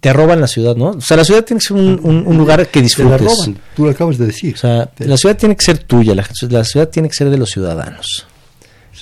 [0.00, 0.90] te roban la ciudad, ¿no?
[0.90, 3.18] O sea, la ciudad tiene que ser un, lugar que disfrutes.
[3.18, 4.54] Te la roban, tú lo acabas de decir.
[4.54, 7.50] O sea, la ciudad tiene que ser tuya, la, ciudad tiene que ser de los
[7.50, 8.26] ciudadanos.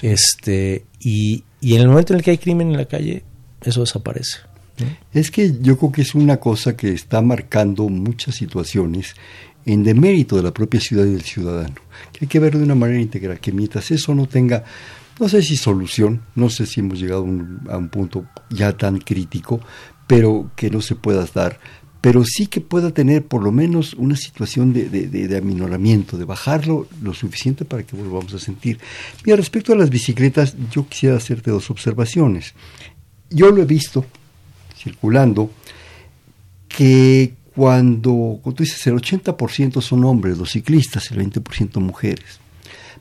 [0.02, 3.22] Este, y, y, en el momento en el que hay crimen en la calle,
[3.62, 4.38] eso desaparece.
[5.12, 9.14] Es que yo creo que es una cosa que está marcando muchas situaciones
[9.66, 11.74] en demérito de la propia ciudad y del ciudadano.
[12.12, 14.64] Que hay que verlo de una manera integral, que mientras eso no tenga,
[15.20, 17.22] no sé si solución, no sé si hemos llegado
[17.68, 19.60] a un punto ya tan crítico,
[20.06, 21.60] pero que no se pueda dar
[22.00, 26.88] pero sí que pueda tener por lo menos una situación de, de, aminoramiento, de bajarlo
[27.02, 28.78] lo suficiente para que volvamos a sentir.
[29.24, 32.54] Mira, respecto a las bicicletas, yo quisiera hacerte dos observaciones.
[33.28, 34.06] Yo lo he visto
[34.76, 35.50] circulando
[36.68, 42.40] que cuando, como tú dices, el 80% son hombres, los ciclistas, el 20% mujeres.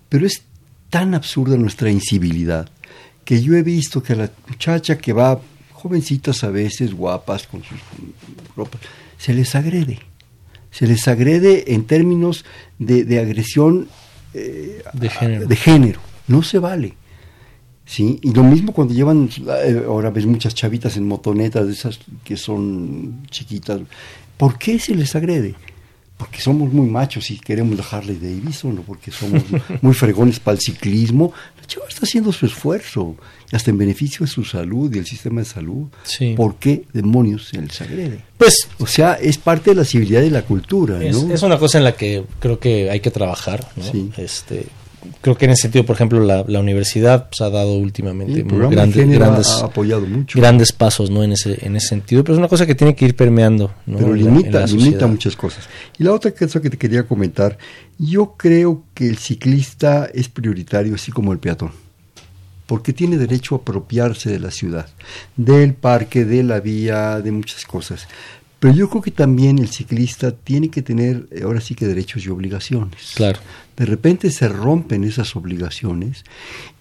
[0.09, 0.43] Pero es
[0.89, 2.69] tan absurda nuestra incivilidad
[3.25, 5.39] que yo he visto que la muchacha que va
[5.71, 7.79] jovencitas a veces, guapas, con sus
[8.55, 8.81] ropas,
[9.17, 9.99] se les agrede.
[10.71, 12.45] Se les agrede en términos
[12.79, 13.87] de, agresión
[14.33, 15.47] eh, de, género.
[15.47, 15.99] de género.
[16.27, 16.95] No se vale.
[17.85, 18.19] ¿sí?
[18.21, 22.37] Y lo mismo cuando llevan, eh, ahora ves muchas chavitas en motonetas, de esas que
[22.37, 23.81] son chiquitas.
[24.37, 25.55] ¿Por qué se les agrede?
[26.19, 29.41] Porque somos muy machos y queremos dejarle de Davidson, o porque somos
[29.81, 31.31] muy fregones para el ciclismo.
[31.57, 33.15] La chava está haciendo su esfuerzo,
[33.53, 35.87] hasta en beneficio de su salud y el sistema de salud.
[36.35, 38.19] ¿Por qué demonios se les agrede?
[38.37, 41.01] Pues, o sea, es parte de la civilidad y la cultura.
[41.01, 43.65] Es, es una cosa en la que creo que hay que trabajar.
[43.77, 44.11] ¿no?
[44.17, 44.65] Este,
[45.21, 49.49] creo que en ese sentido, por ejemplo, la, universidad pues, ha dado últimamente grandes, grandes,
[49.61, 50.39] apoyado mucho.
[50.39, 51.23] grandes pasos ¿no?
[51.23, 53.71] en, ese, en ese sentido, pero es una cosa que tiene que ir permeando.
[53.85, 55.67] Pero limita, limita muchas cosas.
[55.97, 57.57] Y la otra cosa que te quería comentar,
[57.97, 61.71] yo creo que el ciclista es prioritario, así como el peatón
[62.69, 64.87] porque tiene derecho a apropiarse de la ciudad,
[65.35, 68.07] del parque, de la vía, de muchas cosas.
[68.59, 72.25] Pero yo creo que también el ciclista tiene que tener, eh, ahora sí que derechos
[72.25, 73.13] y obligaciones.
[73.15, 73.39] Claro.
[73.77, 76.25] De repente se rompen esas obligaciones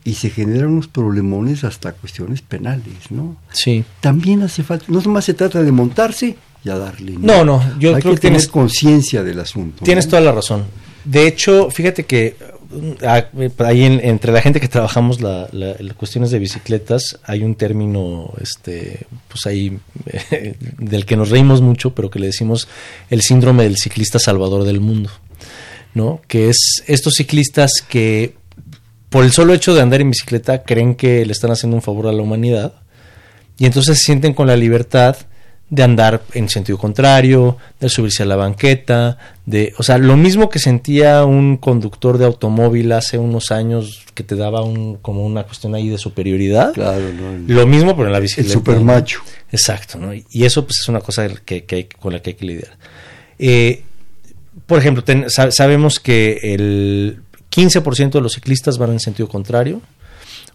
[0.03, 3.37] y se generan unos problemones hasta cuestiones penales, ¿no?
[3.53, 3.85] Sí.
[4.01, 7.15] También hace falta, no más se trata de montarse y a darle.
[7.19, 9.85] No, no, yo Hay creo que, tener conciencia del asunto.
[9.85, 10.65] Tienes toda la razón.
[11.05, 12.37] De hecho, fíjate que
[13.03, 13.25] Ah,
[13.61, 19.47] ahí entre la gente que trabajamos las cuestiones de bicicletas hay un término este pues
[19.47, 19.79] ahí
[20.79, 22.69] del que nos reímos mucho pero que le decimos
[23.09, 25.09] el síndrome del ciclista salvador del mundo
[25.95, 28.35] no que es estos ciclistas que
[29.09, 32.07] por el solo hecho de andar en bicicleta creen que le están haciendo un favor
[32.09, 32.75] a la humanidad
[33.57, 35.17] y entonces se sienten con la libertad
[35.71, 40.49] de andar en sentido contrario, de subirse a la banqueta, de, o sea, lo mismo
[40.49, 45.45] que sentía un conductor de automóvil hace unos años que te daba un como una
[45.45, 46.73] cuestión ahí de superioridad.
[46.73, 47.05] Claro,
[47.47, 48.49] lo mismo pero en la bicicleta.
[48.49, 49.21] El super macho.
[49.53, 50.15] Exacto, ¿no?
[50.15, 52.79] Y eso pues es una cosa que, que con la que hay que lidiar.
[53.39, 53.83] Eh,
[54.67, 55.03] por ejemplo,
[55.51, 59.81] sabemos que el 15% de los ciclistas van en sentido contrario,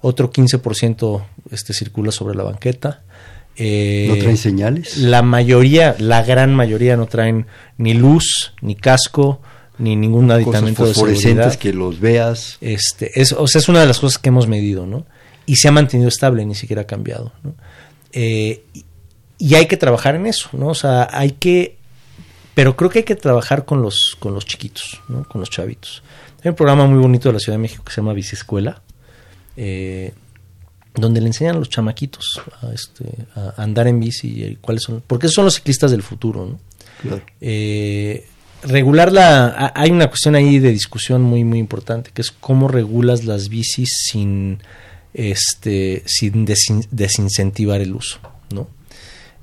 [0.01, 3.03] otro 15% este, circula sobre la banqueta,
[3.56, 4.97] eh, ¿No traen señales?
[4.97, 7.45] La mayoría, la gran mayoría no traen
[7.78, 9.41] ni luz, ni casco,
[9.78, 11.56] ni ningún aditamento de seguridad.
[11.56, 12.58] que los veas.
[12.62, 15.06] Este, es, o sea, es una de las cosas que hemos medido, ¿no?
[15.45, 17.54] Y se ha mantenido estable, ni siquiera ha cambiado, ¿no?
[18.12, 18.64] Eh,
[19.38, 20.68] y hay que trabajar en eso, ¿no?
[20.68, 21.78] O sea, hay que,
[22.54, 25.28] pero creo que hay que trabajar con los, con los chiquitos, ¿no?
[25.28, 26.04] Con los chavitos.
[26.43, 28.82] Hay un programa muy bonito de la Ciudad de México que se llama Biciescuela,
[29.58, 30.14] eh,
[30.96, 35.04] donde le enseñan a los chamaquitos a, este, a andar en bici y cuáles son,
[35.06, 36.60] porque esos son los ciclistas del futuro, ¿no?
[37.41, 38.26] Eh,
[38.64, 43.26] regular la, hay una cuestión ahí de discusión muy muy importante que es cómo regulas
[43.26, 44.60] las bicis sin
[45.14, 48.20] este sin desincentivar el uso,
[48.52, 48.68] ¿no?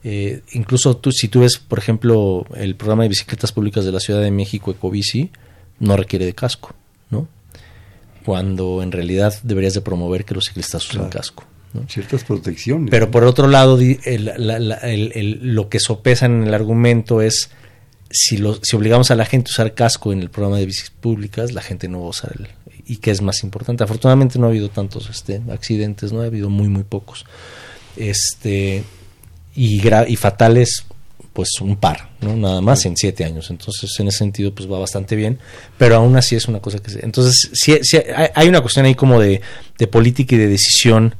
[0.02, 4.00] Eh, incluso tú, si tú ves, por ejemplo, el programa de bicicletas públicas de la
[4.00, 5.30] Ciudad de México, Ecobici,
[5.78, 6.74] no requiere de casco,
[7.10, 7.28] ¿no?
[8.24, 11.44] Cuando en realidad deberías de promover que los ciclistas usen casco.
[11.88, 12.90] Ciertas protecciones.
[12.90, 17.50] Pero por otro lado, lo que sopesa en el argumento es
[18.10, 21.52] si, si obligamos a la gente a usar casco en el programa de bicis públicas,
[21.52, 22.48] la gente no va a usar el...
[22.86, 23.84] Y que es más importante.
[23.84, 27.24] Afortunadamente no ha habido tantos este, accidentes, no ha habido muy, muy pocos.
[27.96, 28.82] Este,
[29.54, 30.86] y, y fatales
[31.32, 32.36] pues un par, ¿no?
[32.36, 33.50] Nada más en siete años.
[33.50, 35.38] Entonces, en ese sentido, pues va bastante bien.
[35.78, 36.92] Pero aún así es una cosa que...
[37.02, 37.76] Entonces, sí,
[38.34, 39.40] hay una cuestión ahí como de,
[39.90, 41.14] política y de decisión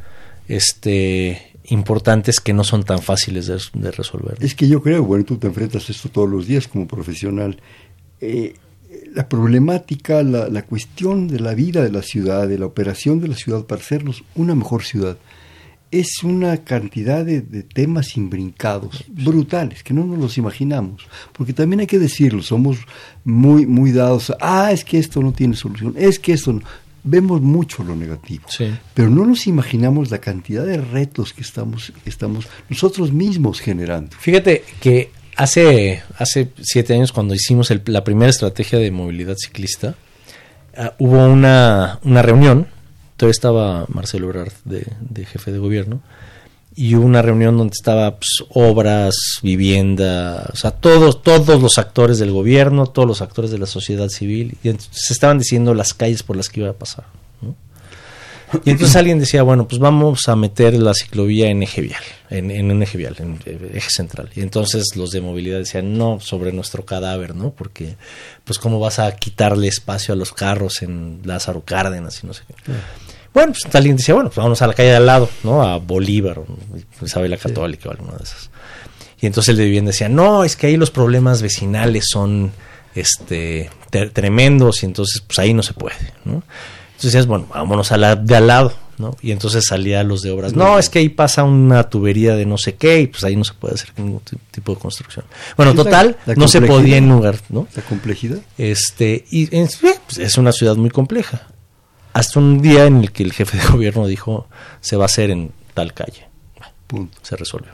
[0.48, 4.36] este, importantes que no son tan fáciles de, resolver.
[4.40, 7.60] Es que yo creo, bueno, tú te enfrentas a esto todos los días como profesional.
[8.20, 8.54] Eh,
[9.14, 13.28] la problemática, la, la cuestión de la vida de la ciudad, de la operación de
[13.28, 15.16] la ciudad para hacernos una mejor ciudad
[15.90, 21.06] es una cantidad de, temas imbrincados brutales que no nos los imaginamos.
[21.32, 22.78] Porque también hay que decirlo somos
[23.24, 24.36] muy muy dados a,
[24.66, 26.60] ah es que esto no tiene solución es que esto no.
[27.02, 28.44] vemos mucho lo negativo
[28.94, 34.16] pero no nos imaginamos la cantidad de retos que estamos estamos nosotros mismos generando.
[34.18, 39.94] Fíjate que hace, hace siete años, cuando hicimos el- la primera estrategia de movilidad ciclista,
[40.76, 42.66] ah, hubo una, una reunión,
[43.28, 46.00] estaba Marcelo Ebrard de, de jefe de gobierno,
[46.74, 52.18] y hubo una reunión donde estaba pues, obras, vivienda, o sea, todos, todos los actores
[52.18, 56.22] del gobierno, todos los actores de la sociedad civil, y se estaban diciendo las calles
[56.22, 57.04] por las que iba a pasar.
[58.64, 62.50] Y entonces alguien decía, bueno, pues vamos a meter la ciclovía en eje vial, en,
[62.50, 64.30] en un eje vial, en eh, eje central.
[64.34, 67.50] Y entonces los de movilidad decían, no, sobre nuestro cadáver, ¿no?
[67.50, 67.96] Porque,
[68.44, 72.42] pues, ¿cómo vas a quitarle espacio a los carros en Lázaro Cárdenas y no sé
[72.46, 72.54] qué?
[73.32, 75.62] Bueno, pues alguien decía, bueno, pues vámonos a la calle de al lado, ¿no?
[75.62, 76.46] A Bolívar, o
[77.04, 78.50] Isabel la Católica o alguna de esas.
[79.20, 82.52] Y entonces el de vivienda decía, no, es que ahí los problemas vecinales son
[82.94, 86.42] este tremendos y entonces pues ahí no se puede, ¿no?
[87.00, 89.16] Entonces decías, bueno, vámonos a la de al lado, ¿no?
[89.22, 92.58] Y entonces salía los de obras, no, es que ahí pasa una tubería de no
[92.58, 95.24] sé qué y pues ahí no se puede hacer ningún ti- tipo de construcción.
[95.56, 97.66] Bueno, la- total, la no se podía en lugar, ¿no?
[97.74, 98.38] La complejidad.
[98.58, 101.46] Este, y pues, es una ciudad muy compleja.
[102.12, 104.46] Hasta un día en el que el jefe de gobierno dijo,
[104.82, 106.28] se va a hacer en tal calle.
[106.86, 107.16] Punto.
[107.22, 107.72] Se resolvió.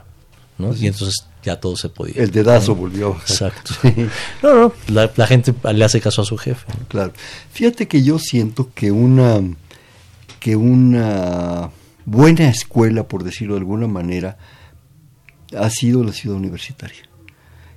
[0.57, 0.73] ¿No?
[0.75, 2.15] Y entonces ya todo se podía.
[2.21, 3.29] El dedazo volvió a bajar.
[3.29, 3.73] Exacto.
[3.81, 4.07] Sí,
[4.43, 6.65] No, no, la, la gente le hace caso a su jefe.
[6.87, 7.13] claro.
[7.51, 9.41] Fíjate que yo siento que una
[10.39, 11.71] que una
[12.05, 14.37] buena escuela, por decirlo de alguna manera,
[15.57, 17.01] ha sido la ciudad universitaria.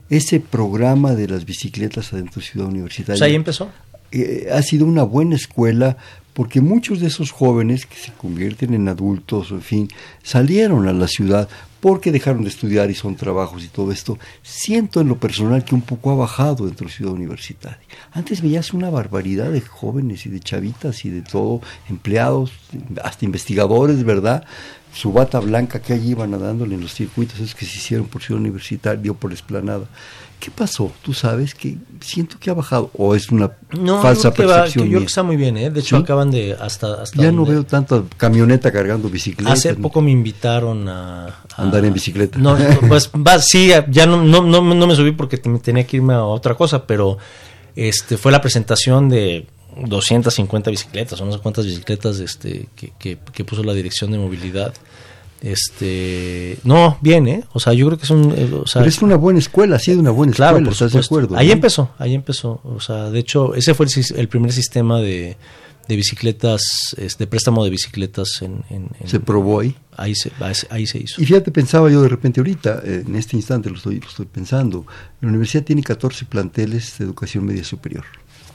[0.08, 3.70] Ese programa de las bicicletas adentro de ciudad universitaria Pues ahí empezó.
[4.12, 5.96] Eh, ha sido una buena escuela
[6.32, 9.88] porque muchos de esos jóvenes que se convierten en adultos, en fin,
[10.22, 11.48] salieron a la ciudad
[11.80, 14.18] porque dejaron de estudiar y son trabajos y todo esto.
[14.42, 17.80] Siento en lo personal que un poco ha bajado dentro de Ciudad Universitaria.
[18.12, 22.52] Antes veías una barbaridad de jóvenes y de chavitas y de todo, empleados,
[23.02, 24.44] hasta investigadores, ¿verdad?
[24.92, 28.22] Su bata blanca que allí iban nadándole en los circuitos esos que se hicieron por
[28.22, 29.84] Ciudad Universitaria o por la Esplanada.
[30.40, 30.90] ¿Qué pasó?
[31.02, 34.86] Tú sabes que siento que ha bajado o es una No, falsa que va- percepción.
[34.86, 35.70] yo creo que está muy bien, ¿eh?
[35.70, 36.02] De hecho, ¿Sí?
[36.02, 39.52] acaban de hasta, hasta Ya no veo tanta camioneta cargando bicicletas.
[39.58, 42.38] Hace poco me invitaron a, a- Andar en bicicleta.
[42.38, 42.56] No,
[42.88, 46.14] pues va, sí, ya no, no, no, no me subí porque te- tenía que irme
[46.14, 47.18] a otra cosa, pero
[47.76, 49.46] este fue la presentación de
[49.86, 54.18] 250 bicicletas o no sé cuántas bicicletas este, que, que, que puso la dirección de
[54.18, 54.72] movilidad.
[55.42, 57.44] Este, no, bien, ¿eh?
[57.52, 58.32] O sea, yo creo que es un.
[58.36, 60.92] eh, o sea, Pero es una buena escuela, ha sido una buena Claro, escuela, ¿estás
[60.92, 61.36] de acuerdo?
[61.36, 61.52] Ahí no?
[61.54, 62.60] empezó, ahí empezó.
[62.64, 65.36] O sea, de hecho, ese fue el, el primer sistema de,
[65.88, 66.62] de bicicletas,
[67.18, 68.64] de préstamo de bicicletas en...
[68.70, 69.74] en- en- Se probó ahí.
[69.96, 70.30] Ahí se,
[70.70, 71.20] ahí se hizo.
[71.20, 74.26] Y fíjate, pensaba yo de repente ahorita, eh, en este instante lo estoy, lo estoy
[74.26, 74.86] pensando,
[75.20, 78.04] la universidad tiene 14 planteles de educación media superior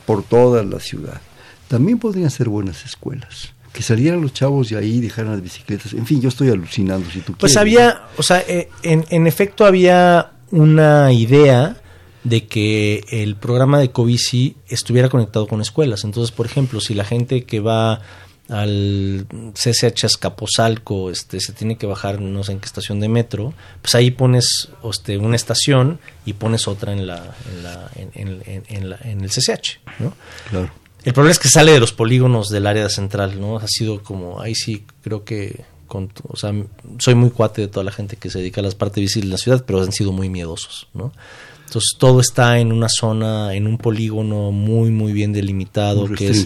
[0.05, 1.21] por toda la ciudad.
[1.67, 3.53] También podrían ser buenas escuelas.
[3.73, 5.93] Que salieran los chavos de ahí y dejaran las bicicletas.
[5.93, 7.57] En fin, yo estoy alucinando si tú Pues quieres.
[7.57, 11.75] había, o sea, eh, en, en efecto había una idea
[12.23, 16.03] de que el programa de Covici estuviera conectado con escuelas.
[16.05, 18.01] Entonces, por ejemplo, si la gente que va
[18.49, 23.53] al CCH Azcapotzalco este, se tiene que bajar no sé en qué estación de metro,
[23.81, 28.43] pues ahí pones este, una estación y pones otra en, la, en, la- en- en-
[28.45, 30.13] en- en la- en el CCH, ¿no?
[30.49, 30.71] Claro.
[31.03, 33.57] El problema es que sale de los polígonos del área central, ¿no?
[33.57, 36.51] Ha sido como, ahí sí, creo que, con, o sea,
[36.97, 39.31] soy muy cuate de toda la gente que se dedica a las partes visibles de
[39.33, 41.11] la ciudad, pero han sido muy miedosos, ¿no?
[41.75, 46.29] Entonces todo está en una zona, en un polígono muy, muy bien delimitado, Muy que
[46.29, 46.45] es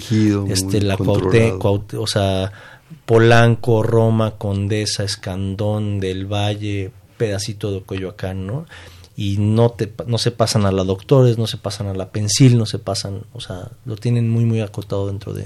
[0.50, 0.98] este, la
[2.00, 2.52] o sea,
[3.06, 8.66] Polanco, Roma, Condesa, Escandón, del Valle, pedacito de Coyoacán, ¿no?
[9.16, 12.58] Y no, te, no se pasan a la Doctores, no se pasan a la Pensil,
[12.58, 15.44] no se pasan, o sea, lo tienen muy, muy acotado dentro de...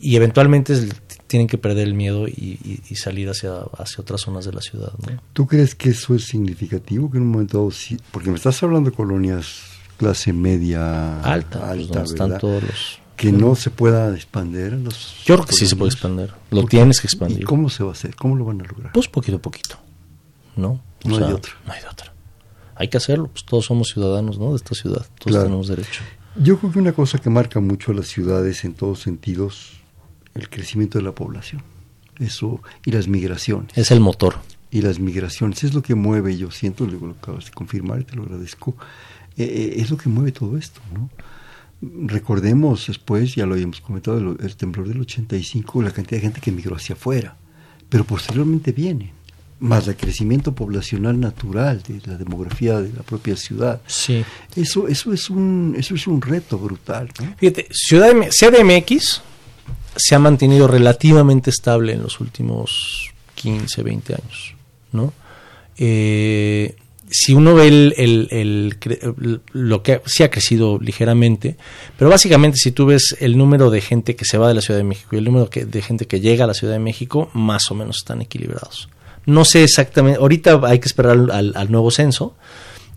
[0.00, 0.88] Y eventualmente es-
[1.34, 4.60] tienen que perder el miedo y, y- y salir hacia, hacia otras zonas de la
[4.60, 5.20] ciudad, ¿no?
[5.32, 7.10] ¿Tú crees que eso es significativo?
[7.10, 9.62] Que en un momento dado sí- porque me estás hablando de colonias
[9.96, 12.98] clase media Alta, pues, alta donde están todos los...
[13.16, 17.00] que no se pueda expandir los Yo creo que sí se puede expandir, lo tienes
[17.00, 17.44] que ¿Y expandir.
[17.44, 18.14] cómo se va a hacer?
[18.14, 18.92] ¿Cómo lo van a lograr?
[18.92, 19.76] Pues poquito a poquito,
[20.54, 20.68] ¿no?
[21.04, 21.52] O No hay sea, de otra.
[21.66, 22.12] No hay otra.
[22.76, 24.50] Hay que hacerlo, pues todos somos ciudadanos, ¿no?
[24.50, 25.44] De esta ciudad, todos Claro.
[25.46, 26.02] tenemos derecho.
[26.36, 29.80] Yo creo que una cosa que marca mucho a las ciudades en todos sentidos,
[30.34, 31.62] el crecimiento de la población.
[32.18, 33.76] Eso, y las migraciones.
[33.76, 34.36] Es el motor.
[34.70, 35.62] y las migraciones.
[35.62, 38.74] Es lo que mueve, yo siento, lo acabas de confirmar y te lo agradezco,
[39.36, 41.10] eh, eh, es lo que mueve todo esto, ¿no?
[42.06, 46.40] Recordemos después, ya lo habíamos comentado, el, el temblor del 85, la cantidad de gente
[46.40, 47.36] que migró hacia afuera,
[47.88, 49.12] pero posteriormente viene,
[49.60, 53.80] más el crecimiento poblacional natural de la demografía de la propia ciudad.
[53.86, 54.24] Sí.
[54.56, 57.34] Eso, eso, es, un, eso es un reto brutal, ¿no?
[57.36, 59.22] Fíjate, Ciudad CDMX
[59.96, 64.54] se ha mantenido relativamente estable en los últimos 15, 20 años,
[64.92, 65.12] ¿no?
[65.76, 66.76] Eh,
[67.10, 68.76] si uno ve el,
[69.52, 71.56] lo que sí ha crecido ligeramente,
[71.98, 74.78] pero básicamente si tú ves el número de gente que se va de la Ciudad
[74.78, 77.70] de México y el número de gente que llega a la Ciudad de México, más
[77.70, 78.88] o menos están equilibrados.
[79.26, 82.34] No sé exactamente, ahorita hay que esperar al, nuevo censo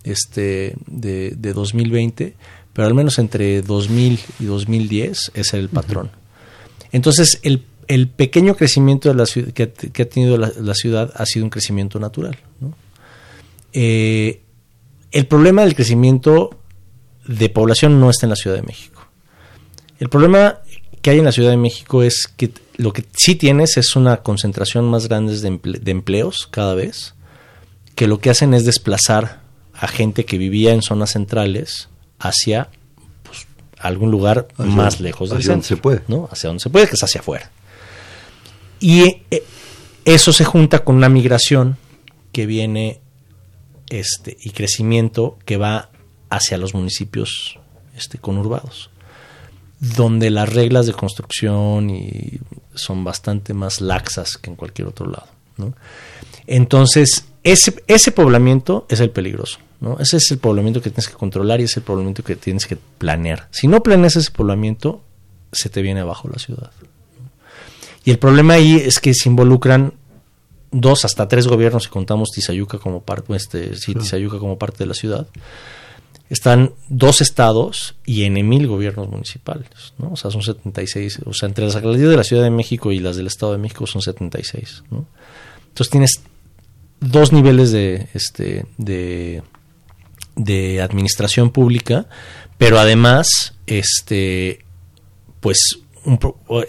[0.04, 2.34] este, de, de 2020,
[2.74, 6.10] pero al menos entre 2000 y 2010 es el patrón.
[6.92, 9.14] Entonces, el, el, pequeño crecimiento
[9.54, 12.38] que, ha tenido la, ciudad ha sido un crecimiento natural.
[13.74, 14.42] Eh,
[15.12, 16.58] el problema del crecimiento
[17.28, 19.06] de población no está en la Ciudad de México.
[20.00, 20.60] El problema
[21.02, 24.18] que hay en la Ciudad de México es que lo que sí tienes es una
[24.18, 27.16] concentración más grande de, empleos cada vez,
[27.96, 29.42] que lo que hacen es desplazar
[29.74, 32.70] a gente que vivía en zonas centrales hacia
[33.78, 36.02] pues, algún lugar más lejos del hacia donde se puede.
[36.08, 36.28] ¿no?
[36.32, 37.52] Hacia donde se puede, que es hacia afuera.
[38.80, 39.44] Y eh,
[40.06, 41.78] eso se junta con una migración
[42.32, 43.02] que viene
[43.90, 45.90] este, y crecimiento que va
[46.30, 47.60] hacia los municipios
[47.96, 48.90] este, conurbados,
[49.80, 52.40] donde las reglas de construcción y
[52.76, 55.28] son bastante más laxas que en cualquier otro lado.
[56.46, 59.60] Entonces, ese, ese poblamiento es el peligroso.
[59.80, 59.98] ¿No?
[60.00, 62.78] Ese es el poblamiento que tienes que controlar y es el poblamiento que tienes que
[62.98, 63.48] planear.
[63.52, 65.04] Si no planeas ese poblamiento,
[65.52, 66.72] se te viene abajo la ciudad.
[68.04, 69.94] Y el problema ahí es que se involucran
[70.72, 74.86] dos hasta tres gobiernos, si contamos Tizayuca como parte, este, sí, Tizayuca como parte de
[74.86, 75.28] la ciudad,
[76.30, 80.12] están dos estados y en mil gobiernos municipales, ¿no?
[80.12, 83.00] O sea, son 76, o sea, entre las alcaldías de la Ciudad de México y
[83.00, 85.06] las del Estado de México son 76, ¿no?
[85.70, 86.22] Entonces tienes
[87.00, 89.44] dos niveles de, este, de,
[90.38, 92.08] de administración pública,
[92.58, 94.66] pero además, este,
[95.42, 95.80] pues,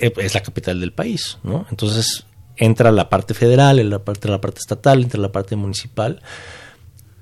[0.00, 1.66] es la capital del país, ¿no?
[1.70, 6.20] Entonces, entra la parte federal, entra la parte, la parte estatal, entra la parte municipal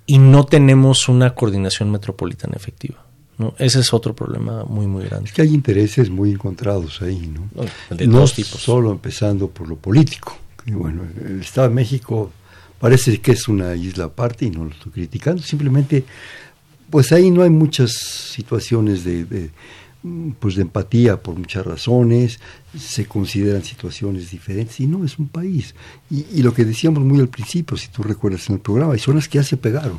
[0.07, 3.05] y no tenemos una coordinación metropolitana efectiva.
[3.39, 3.55] ¿no?
[3.59, 5.29] Ese es otro problema muy, muy grande.
[5.29, 7.67] Es que hay intereses muy encontrados ahí, ¿no?
[7.95, 8.63] De dos tipos.
[8.63, 10.39] Solo empezando por lo político.
[10.65, 12.31] Y bueno, el Estado de México
[12.79, 16.05] parece que es una isla aparte y no lo estoy criticando, simplemente,
[16.91, 19.51] pues ahí no hay muchas situaciones de
[20.39, 22.39] pues de empatía por muchas razones,
[22.79, 25.75] se consideran situaciones diferentes y no es un país.
[26.11, 29.29] Y, lo que decíamos muy al principio, si tú recuerdas en el programa, hay zonas
[29.29, 29.99] que ya se pegaron.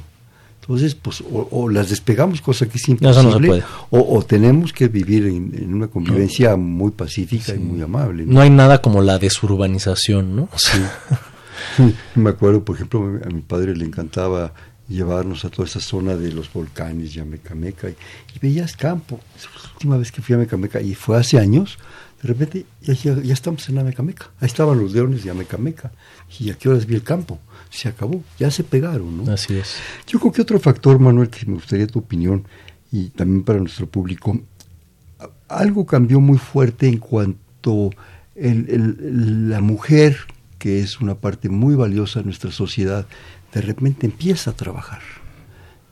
[0.62, 5.88] Entonces, pues, o, las despegamos, cosa que es imposible, o, tenemos que vivir en, una
[5.88, 8.26] convivencia muy pacífica y muy amable.
[8.26, 8.42] ¿no?
[8.42, 10.50] hay nada como la desurbanización, ¿no?
[10.56, 10.78] Sí.
[12.16, 14.54] Me acuerdo, por ejemplo, a mi padre le encantaba
[14.88, 19.20] llevarnos a toda esa zona de los volcanes, y, y veías campo.
[19.64, 21.78] La última vez que fui a Mecameca, y fue hace años,
[22.22, 24.32] de repente ya, ya, estamos en Amecameca.
[24.40, 25.92] Ahí estaban los leones de Amecameca.
[26.40, 27.40] Y a qué horas vi el campo.
[27.70, 29.32] Se acabó, ya se pegaron, ¿no?
[29.32, 29.76] Así es.
[30.08, 32.48] Yo creo que otro factor, Manuel, que me gustaría tu opinión,
[32.92, 34.40] y también para nuestro público,
[35.48, 37.92] algo cambió muy fuerte en cuanto
[38.36, 40.18] el, la mujer,
[40.68, 43.08] que es una parte muy valiosa de nuestra sociedad,
[43.54, 45.00] de repente empieza a trabajar.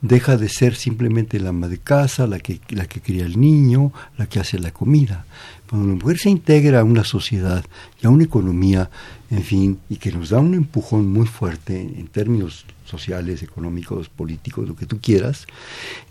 [0.02, 3.94] Deja de ser simplemente la ama de casa, la que, la que cría al niño,
[4.18, 5.24] la que hace la comida.
[5.70, 7.64] Cuando la mujer se integra a una sociedad
[8.02, 8.90] y a una economía,
[9.30, 14.68] en fin, y que nos da un empujón muy fuerte en términos sociales, económicos, políticos,
[14.68, 15.46] lo que tú quieras,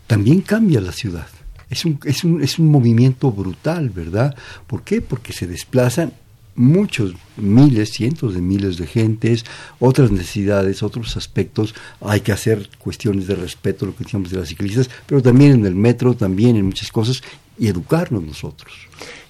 [0.08, 1.28] también cambia la ciudad.
[1.70, 4.36] Es un, es un, es un movimiento brutal, ¿verdad?
[4.66, 5.02] ¿Por qué?
[5.02, 6.14] Porque se desplazan
[6.56, 9.46] muchos, miles, cientos de miles de gentes,
[9.80, 11.76] otras necesidades, otros aspectos.
[12.02, 15.66] Hay que hacer cuestiones de respeto, lo que decíamos de las ciclistas, pero también en
[15.66, 17.22] el metro, también en muchas cosas,
[17.58, 18.74] y educarnos nosotros.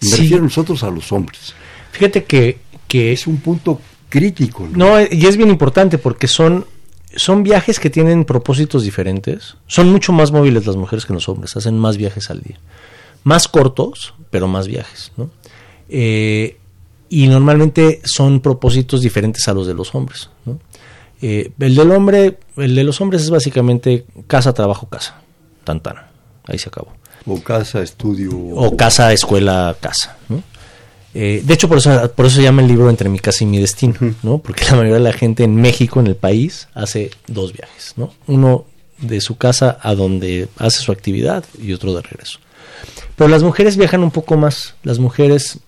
[0.02, 1.54] me refiero nosotros a los hombres.
[1.92, 2.58] Fíjate que,
[2.88, 4.68] que es un punto crítico.
[4.72, 5.00] ¿no?
[5.02, 6.66] y es bien importante porque son
[7.16, 9.56] son viajes que tienen propósitos diferentes.
[9.68, 12.60] Son mucho más móviles las mujeres que los hombres, hacen más viajes al día.
[13.24, 15.12] Más cortos, pero más viajes.
[15.18, 15.30] ¿no?
[15.90, 16.58] Eh,
[17.10, 20.30] y normalmente son propósitos diferentes a los de los hombres.
[21.22, 25.22] Eh, el del hombre, el de los hombres es básicamente casa, trabajo, casa,
[25.64, 25.96] tan tan,
[26.46, 26.94] ahí se acabó.
[27.26, 28.32] O casa, estudio.
[28.38, 30.18] O, casa, escuela, casa.
[31.14, 33.48] Eh, de hecho, por eso, por eso se llama el libro Entre mi casa y
[33.48, 34.38] mi destino, ¿no?
[34.38, 38.14] Porque la mayoría de la gente en México, en el país, hace dos viajes, ¿no?
[38.28, 38.66] Uno
[39.00, 42.40] de su casa a donde hace su actividad y otro de regreso.
[43.16, 44.76] Pero las mujeres viajan un poco más.
[44.84, 45.60] Las mujeres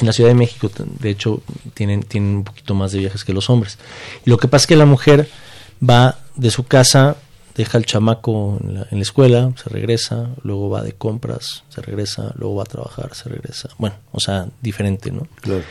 [0.00, 1.42] en la Ciudad de México, de hecho,
[1.74, 3.78] tienen, tienen un poquito más de viajes que los hombres.
[4.26, 5.28] Y lo que pasa es que la mujer
[5.88, 7.16] va de su casa,
[7.54, 12.56] deja al chamaco en la, escuela, se regresa, luego va de compras, se regresa, luego
[12.56, 13.68] va a trabajar, se regresa.
[13.78, 15.28] Bueno, o sea, diferente, ¿no?
[15.40, 15.62] Claro.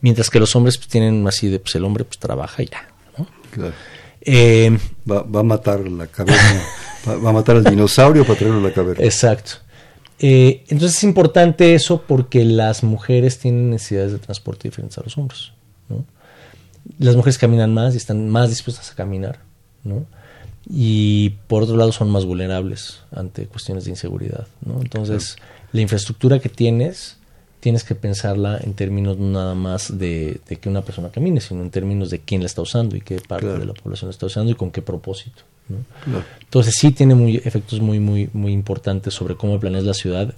[0.00, 2.88] Mientras que los hombres pues, tienen así de, pues el hombre pues trabaja y ya,
[3.18, 3.26] ¿no?
[3.50, 3.74] Claro.
[4.20, 4.78] Eh,
[5.10, 6.62] va, va, a matar la caverna,
[7.08, 9.04] va, va, a matar al dinosaurio para traerlo a la caverna.
[9.04, 9.65] Exacto.
[10.18, 15.16] Eh, entonces es importante eso porque las mujeres tienen necesidades de transporte diferentes a los
[15.18, 15.52] hombres.
[15.88, 16.04] ¿no?
[16.98, 19.40] Las mujeres caminan más y están más dispuestas a caminar.
[19.84, 20.06] ¿no?
[20.68, 24.46] Y por otro lado son más vulnerables ante cuestiones de inseguridad.
[24.64, 24.80] ¿no?
[24.80, 25.52] Entonces claro.
[25.72, 27.18] la infraestructura que tienes
[27.60, 31.62] tienes que pensarla en términos no nada más de, de, que una persona camine, sino
[31.62, 33.58] en términos de quién la está usando y qué parte claro.
[33.58, 35.42] de la población la está usando y con qué propósito.
[36.40, 40.34] Entonces sí tiene muy, efectos muy, muy, muy importantes sobre cómo planeas la ciudad,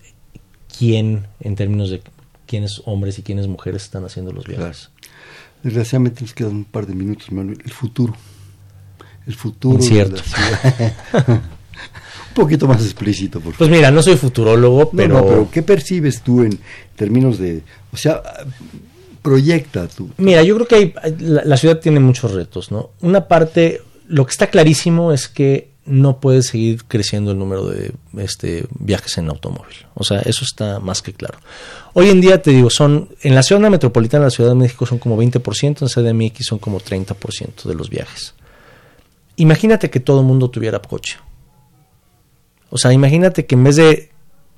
[0.79, 2.03] quién, en términos de
[2.47, 4.91] quiénes hombres y quiénes mujeres están haciendo los viajes.
[4.91, 5.09] Claro.
[5.63, 7.59] Desgraciadamente nos quedan un par de minutos, Manuel.
[7.65, 8.15] El futuro.
[9.27, 10.17] El futuro Incierto.
[10.17, 11.43] de la ciudad.
[12.29, 13.59] un poquito más explícito, por favor.
[13.59, 15.15] Pues mira, no soy futurólogo, pero...
[15.15, 16.59] No, no, pero ¿qué percibes tú en
[16.97, 17.63] términos de...
[17.93, 18.23] O sea,
[19.21, 20.11] proyecta tú.
[20.17, 22.91] Mira, yo creo que hay, la, la, ciudad tiene muchos retos, ¿no?
[23.01, 27.93] Una parte, lo que está clarísimo es que no puede seguir creciendo el número de
[28.19, 29.77] este, viajes en automóvil.
[29.95, 31.39] O sea, eso está más que claro.
[31.95, 34.99] Hoy en día, te digo, son en la ciudad metropolitana, la Ciudad de México son
[34.99, 38.35] como 20%, en CDMX son como 30% de los viajes.
[39.37, 41.17] Imagínate que todo el mundo tuviera coche.
[42.71, 44.11] O sea, imagínate que en vez de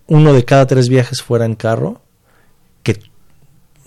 [0.08, 2.02] uno de cada tres viajes fuera en carro,
[2.82, 3.00] que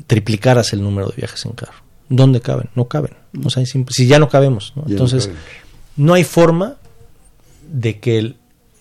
[0.07, 1.83] triplicaras el número de viajes en carro.
[2.09, 2.69] ¿Dónde caben?
[2.75, 3.13] No caben.
[3.43, 4.73] O sea, si ya no cabemos.
[4.75, 4.83] ¿no?
[4.85, 5.29] Ya Entonces,
[5.95, 6.75] no, no, hay forma
[7.71, 8.37] de que el,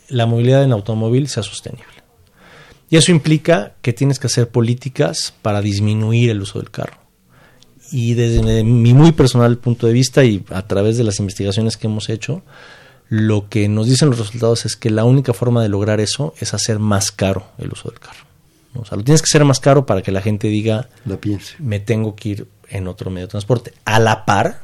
[0.08, 1.86] la movilidad en automóvil sea sostenible.
[2.90, 6.98] Y eso implica que tienes que hacer políticas para disminuir el uso del carro.
[7.90, 11.86] Y desde mi muy personal punto de vista y a través de las investigaciones que
[11.86, 12.42] hemos hecho,
[13.08, 16.54] lo que nos dicen los resultados es que la única forma de lograr eso es
[16.54, 18.26] hacer más caro el uso del carro.
[18.74, 21.54] O sea, lo tienes que hacer más caro para que la gente diga, la piense.
[21.58, 23.74] me tengo que ir en otro medio de transporte.
[23.84, 24.62] A la par,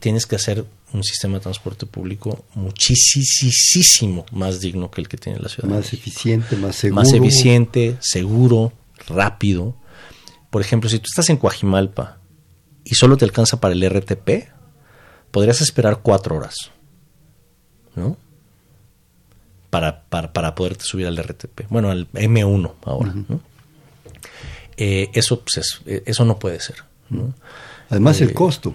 [0.00, 5.38] tienes que hacer un sistema de transporte público muchísimo más digno que el que tiene
[5.38, 5.68] la ciudad.
[5.68, 7.02] Más eficiente, más seguro.
[7.02, 8.72] Más eficiente, seguro,
[9.06, 9.74] rápido.
[10.50, 12.18] Por ejemplo, si tú estás en Coajimalpa
[12.84, 14.48] y solo te alcanza para el RTP,
[15.30, 16.70] podrías esperar cuatro horas.
[17.94, 18.16] ¿no?
[19.70, 21.68] Para, para, para, poderte subir al RTP.
[21.68, 23.10] Bueno, al M1 ahora.
[23.10, 23.24] Uh -huh.
[23.28, 23.40] ¿no?
[24.78, 26.87] eh, eso, pues es, eso no puede ser.
[27.10, 27.34] ¿No?
[27.90, 28.74] Además, eh, el costo.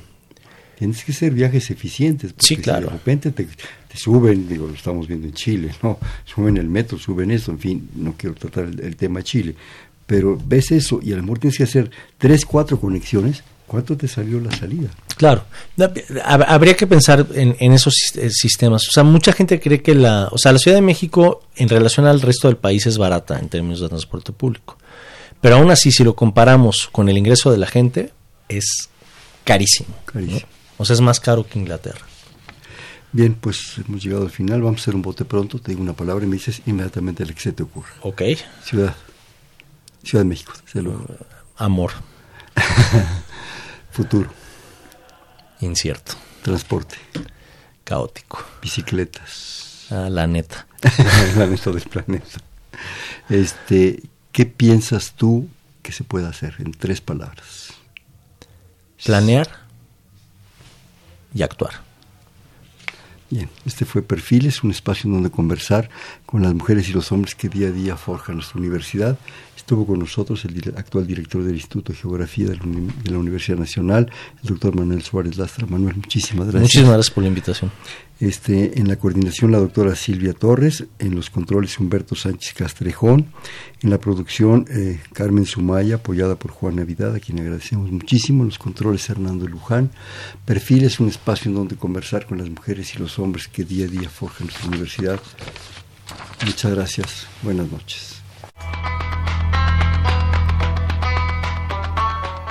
[0.78, 2.34] Tienes que ser viajes eficientes.
[2.38, 2.88] Sí, claro.
[2.88, 6.00] Si de repente te, te, suben, digo, lo estamos viendo en Chile, ¿no?
[6.26, 9.56] Suben el metro, suben esto, en fin, no quiero tratar el, el tema Chile.
[10.06, 14.08] Pero ves eso y a lo mejor tienes que hacer tres, cuatro conexiones ¿Cuánto te
[14.08, 14.90] salió la salida?
[15.18, 15.46] Claro,
[16.24, 17.96] habría que pensar en, en, esos
[18.30, 18.88] sistemas.
[18.88, 22.06] O sea, mucha gente cree que la, o sea, la Ciudad de México en relación
[22.06, 24.78] al resto del país es barata en términos de transporte público.
[25.42, 28.12] Pero aún así, si lo comparamos con el ingreso de la gente,
[28.50, 28.90] es
[29.44, 29.96] carísimo.
[30.06, 30.40] Carísimo.
[30.40, 30.48] ¿no?
[30.78, 32.06] O sea, es más caro que Inglaterra.
[33.12, 34.62] Bien, pues hemos llegado al final.
[34.64, 35.60] Vamos a hacer un bote pronto.
[35.60, 37.94] Te digo una palabra y me dices inmediatamente lo que se te ocurra.
[38.02, 38.24] Ok.
[38.64, 38.96] Ciudad.
[40.04, 41.06] Ciudad de México, desde luego.
[41.58, 41.92] Amor.
[43.92, 44.34] Futuro.
[45.62, 46.14] Incierto.
[46.42, 46.96] Transporte.
[47.84, 48.44] Caótico.
[48.62, 49.86] Bicicletas.
[49.92, 50.66] Ah, la neta.
[51.38, 52.40] la neta del planeta.
[53.30, 55.48] Este, ¿Qué piensas tú
[55.84, 57.63] que se puede hacer en tres palabras?
[59.04, 59.48] Planear
[61.34, 61.74] y actuar.
[63.30, 65.90] Bien, este fue Perfiles, un espacio en donde conversar
[66.26, 69.18] con las mujeres y los hombres que día a día forjan nuestra universidad.
[69.64, 72.60] Estuvo con nosotros el actual director del Instituto de Geografía de
[73.10, 74.12] la, Universidad Nacional,
[74.42, 75.66] el doctor Manuel Suárez Lastra.
[75.66, 76.64] Manuel, muchísimas gracias.
[76.64, 77.72] Muchísimas gracias por la invitación.
[78.20, 83.28] Este, en la coordinación la doctora Silvia Torres, en los controles Humberto Sánchez Castrejón,
[83.82, 88.50] en la producción eh, Carmen Sumaya, apoyada por Juan Navidad, a quien agradecemos muchísimo, en
[88.50, 89.92] los controles Hernando Luján.
[90.44, 93.90] Perfiles, un espacio en donde conversar con las mujeres y los hombres que día a
[93.90, 95.22] día forjan nuestra universidad.
[96.46, 97.28] Muchas gracias.
[97.44, 98.22] Buenas noches.